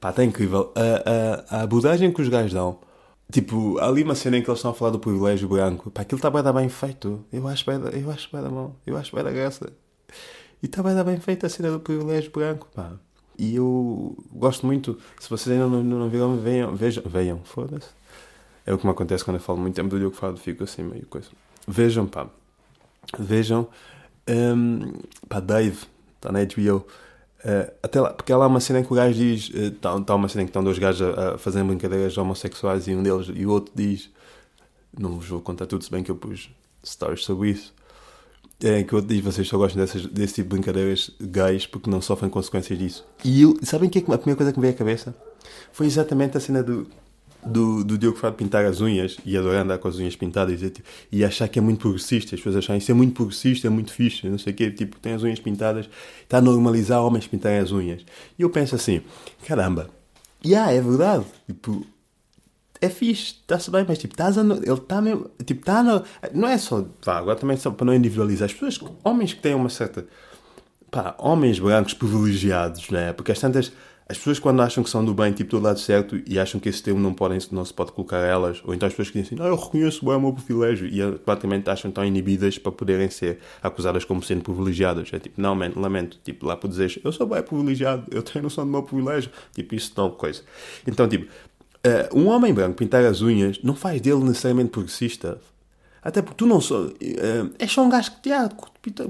[0.00, 0.72] Pá, está incrível.
[0.74, 2.78] A, a, a abordagem que os gajos dão.
[3.30, 5.90] Tipo, ali uma cena em que eles estão a falar do privilégio branco.
[5.90, 7.24] Pá, aquilo está bem, bem feito.
[7.32, 8.74] Eu acho bem, eu acho bem da mão.
[8.86, 9.72] Eu acho bem da graça.
[10.62, 12.92] E está bem, bem feita a cena do privilégio branco, pá.
[13.38, 14.98] E eu gosto muito.
[15.18, 17.88] Se vocês ainda não, não viram, venham, vejam, venham, foda-se.
[18.66, 20.82] É o que me acontece quando eu falo muito tempo do Diogo Fado, fico assim
[20.82, 21.28] meio coisa.
[21.66, 22.26] Vejam, pá.
[23.18, 23.66] Vejam.
[24.28, 24.92] Um,
[25.28, 25.78] pá, Dave,
[26.16, 26.86] está na HBO.
[27.40, 30.04] Uh, até lá, porque há lá uma cena em que o gajo diz: está uh,
[30.04, 33.02] tá uma cena em que estão dois gajos a, a fazer brincadeiras homossexuais e um
[33.02, 34.10] deles e o outro diz:
[34.98, 36.50] Não vos vou contar tudo, se bem que eu pus
[36.84, 37.72] stories sobre isso.
[38.62, 41.88] É, que o outro diz: Vocês só gostam dessas, desse tipo de brincadeiras gays porque
[41.88, 43.06] não sofrem consequências disso.
[43.24, 45.14] E eu, sabem que é a primeira coisa que me veio à cabeça?
[45.72, 46.86] Foi exatamente a cena do
[47.44, 50.70] do, do Diogo Fado pintar as unhas e adorar andar com as unhas pintadas e,
[50.70, 52.34] tipo, e achar que é muito progressista.
[52.34, 54.70] As pessoas acham isso é muito progressista, é muito fixe, não sei o quê.
[54.70, 55.88] Tipo, tem as unhas pintadas,
[56.22, 58.04] está a normalizar homens pintarem as unhas.
[58.38, 59.02] E eu penso assim:
[59.46, 59.88] caramba,
[60.44, 61.24] yeah, é verdade.
[61.46, 61.86] Tipo,
[62.80, 65.30] é fixe, está-se bem, mas tipo, estás a, ele está mesmo.
[65.44, 65.82] Tipo, está
[66.32, 66.84] Não é só.
[67.04, 68.46] Vá, agora também só para não individualizar.
[68.46, 70.06] As pessoas, homens que têm uma certa.
[70.90, 73.12] Pá, homens brancos privilegiados, né?
[73.12, 73.70] Porque as tantas
[74.10, 76.68] as pessoas quando acham que são do bem, tipo do lado certo, e acham que
[76.68, 79.20] esse termo não, podem, não se pode colocar a elas, ou então as pessoas que
[79.20, 82.72] dizem assim, não, eu reconheço bem o meu privilégio, e praticamente acham tão inibidas para
[82.72, 85.10] poderem ser acusadas como sendo privilegiadas.
[85.12, 86.18] É tipo, não, man, lamento.
[86.24, 89.30] Tipo, lá por dizer, eu sou bem privilegiado, eu tenho noção do meu privilégio.
[89.54, 90.42] Tipo, isso não coisa.
[90.84, 91.26] Então, tipo,
[91.86, 95.40] uh, um homem branco pintar as unhas não faz dele necessariamente progressista.
[96.02, 96.80] Até porque tu não só.
[96.80, 98.48] Uh, és só um gajo que ah,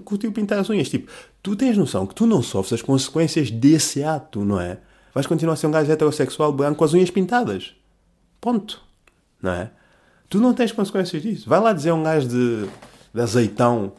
[0.05, 0.91] curtiu pintar as unhas.
[0.91, 1.11] Tipo,
[1.43, 4.79] tu tens noção que tu não sofres as consequências desse ato, não é?
[5.15, 7.75] Vais continuar a ser um gajo heterossexual branco com as unhas pintadas.
[8.41, 8.83] Ponto.
[9.43, 9.71] Não é?
[10.29, 11.49] Tu não tens consequências disso.
[11.49, 12.69] Vai lá dizer a um gajo de,
[13.13, 13.93] de azeitão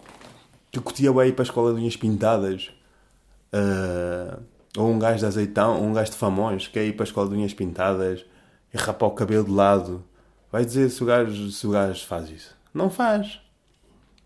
[0.71, 2.71] que curtia bem ir para a escola de unhas pintadas.
[3.53, 4.41] Uh,
[4.77, 7.07] ou um gajo de azeitão, ou um gajo de famões que quer ir para a
[7.07, 8.25] escola de unhas pintadas
[8.73, 10.03] e rapar o cabelo de lado.
[10.49, 12.55] Vai dizer se o gajo, se o gajo faz isso.
[12.73, 13.41] Não faz.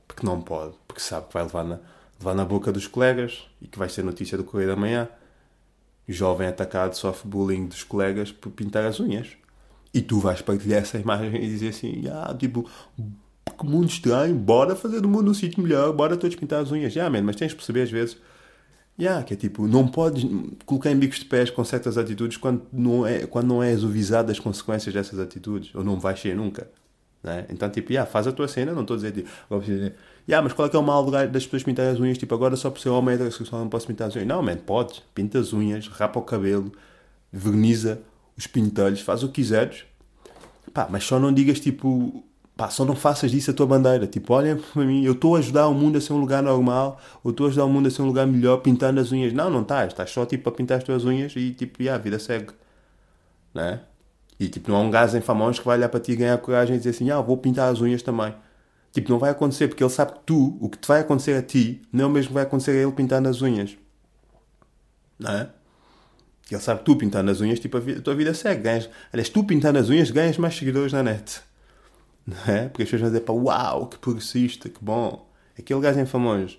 [0.08, 0.76] Porque não pode.
[0.88, 1.80] Porque sabe que vai levar na,
[2.20, 5.10] levar na boca dos colegas e que vai ser notícia do Correio da Manhã
[6.08, 9.30] jovem atacado sofre bullying dos colegas por pintar as unhas.
[9.94, 12.70] E tu vais partilhar essa imagem e dizer assim, ah, tipo,
[13.58, 16.94] que mundo estranho, bora fazer do mundo um sítio melhor, bora todos pintar as unhas.
[16.94, 18.18] Yeah, man, mas tens de perceber às vezes,
[19.00, 20.26] yeah, que é tipo, não podes
[20.66, 23.88] colocar em bicos de pés com certas atitudes quando não, é, quando não és o
[23.88, 26.70] visado das consequências dessas atitudes, ou não vais ser nunca.
[27.26, 27.44] Né?
[27.50, 29.30] Então, tipo, yeah, faz a tua cena, não estou a dizer, tipo,
[30.28, 32.20] Yeah, mas qual é que é o mal das pessoas pintarem as unhas?
[32.20, 34.28] Tipo, agora só por ser homem heterossexual não posso pintar as unhas.
[34.28, 35.02] Não, man, podes.
[35.14, 36.72] Pinta as unhas, rapa o cabelo,
[37.32, 38.00] verniza
[38.38, 39.86] os pintelhos, faz o que quiseres.
[40.74, 42.24] Pá, mas só não digas tipo.
[42.56, 44.08] Pá, só não faças disso a tua bandeira.
[44.08, 47.00] Tipo, olha para mim, eu estou a ajudar o mundo a ser um lugar normal,
[47.24, 49.34] ou estou a ajudar o mundo a ser um lugar melhor pintando as unhas.
[49.34, 49.90] Não, não estás.
[49.94, 52.54] Estás só tipo a pintar as tuas unhas e tipo, yeah, a vida segue.
[53.54, 53.82] Né?
[54.40, 56.38] E tipo, não há um gajo em famosos que vai olhar para ti e ganhar
[56.38, 58.34] coragem e dizer assim, ah, vou pintar as unhas também.
[58.92, 61.42] Tipo, não vai acontecer, porque ele sabe que tu, o que te vai acontecer a
[61.42, 63.78] ti, não é o mesmo que vai acontecer a ele pintando as unhas.
[65.20, 65.50] Não é?
[66.50, 68.62] Ele sabe que tu pintando as unhas, tipo, a, vida, a tua vida segue.
[68.62, 71.42] Ganhas, aliás, tu pintando as unhas, ganhas mais seguidores na net.
[72.26, 72.70] Não é?
[72.70, 75.30] Porque as pessoas vão dizer, pá, uau, que progressista, que bom.
[75.58, 76.58] Aquele gajo em famoso,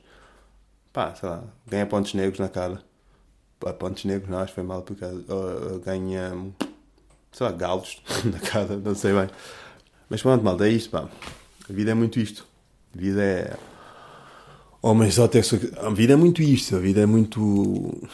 [0.93, 2.83] pá, sei lá, ganha pontos negros na cara.
[3.61, 6.33] Pá, pontos negros, não, acho que foi mal, porque uh, ganha,
[7.37, 9.29] sei lá, galos na cara, não sei bem.
[10.09, 11.07] Mas pronto, malta, é isto, pá.
[11.69, 12.47] A vida é muito isto.
[12.95, 13.57] A vida é
[14.81, 15.77] Homens heterossexuais.
[15.85, 16.77] A vida é muito isto.
[16.77, 18.09] A vida é muito.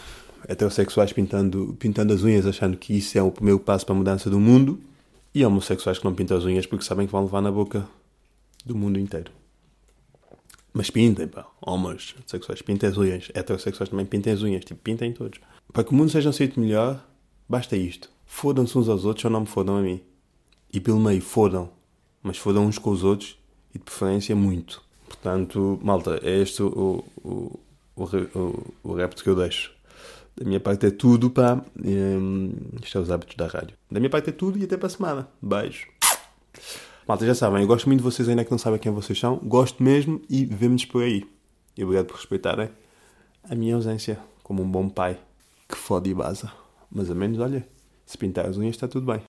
[0.48, 4.28] Heterossexuais pintando, pintando as unhas, achando que isso é o primeiro passo para a mudança
[4.28, 4.80] do mundo.
[5.32, 7.86] E homossexuais que não pintam as unhas porque sabem que vão levar na boca
[8.66, 9.30] do mundo inteiro.
[10.72, 11.46] Mas pintem, pá.
[11.60, 13.30] Homens sexuais pintem as unhas.
[13.32, 14.64] Heterossexuais também pintem as unhas.
[14.64, 15.38] Tipo, pintem todos.
[15.72, 17.06] Para que o mundo seja um sítio melhor,
[17.48, 18.11] basta isto.
[18.34, 20.00] Fodam-se uns aos outros ou não me fodam a mim.
[20.72, 21.70] E pelo meio, fodam.
[22.22, 23.38] Mas fodam uns com os outros
[23.72, 24.82] e de preferência muito.
[25.06, 27.60] Portanto, malta, é este o, o,
[27.94, 29.70] o, o, o repto que eu deixo.
[30.34, 31.62] Da minha parte é tudo, pá.
[31.78, 32.52] Um,
[32.82, 33.76] isto é os hábitos da rádio.
[33.88, 35.28] Da minha parte é tudo e até para a semana.
[35.40, 35.86] Beijo.
[37.06, 39.36] Malta, já sabem, eu gosto muito de vocês ainda que não sabem quem vocês são.
[39.36, 41.28] Gosto mesmo e vemos-nos por aí.
[41.76, 42.70] E obrigado por respeitarem
[43.44, 45.20] a minha ausência como um bom pai
[45.68, 46.50] que fode e vaza.
[46.90, 47.68] Mas a menos, olha,
[48.12, 49.22] se pintar as unhas está tudo bem.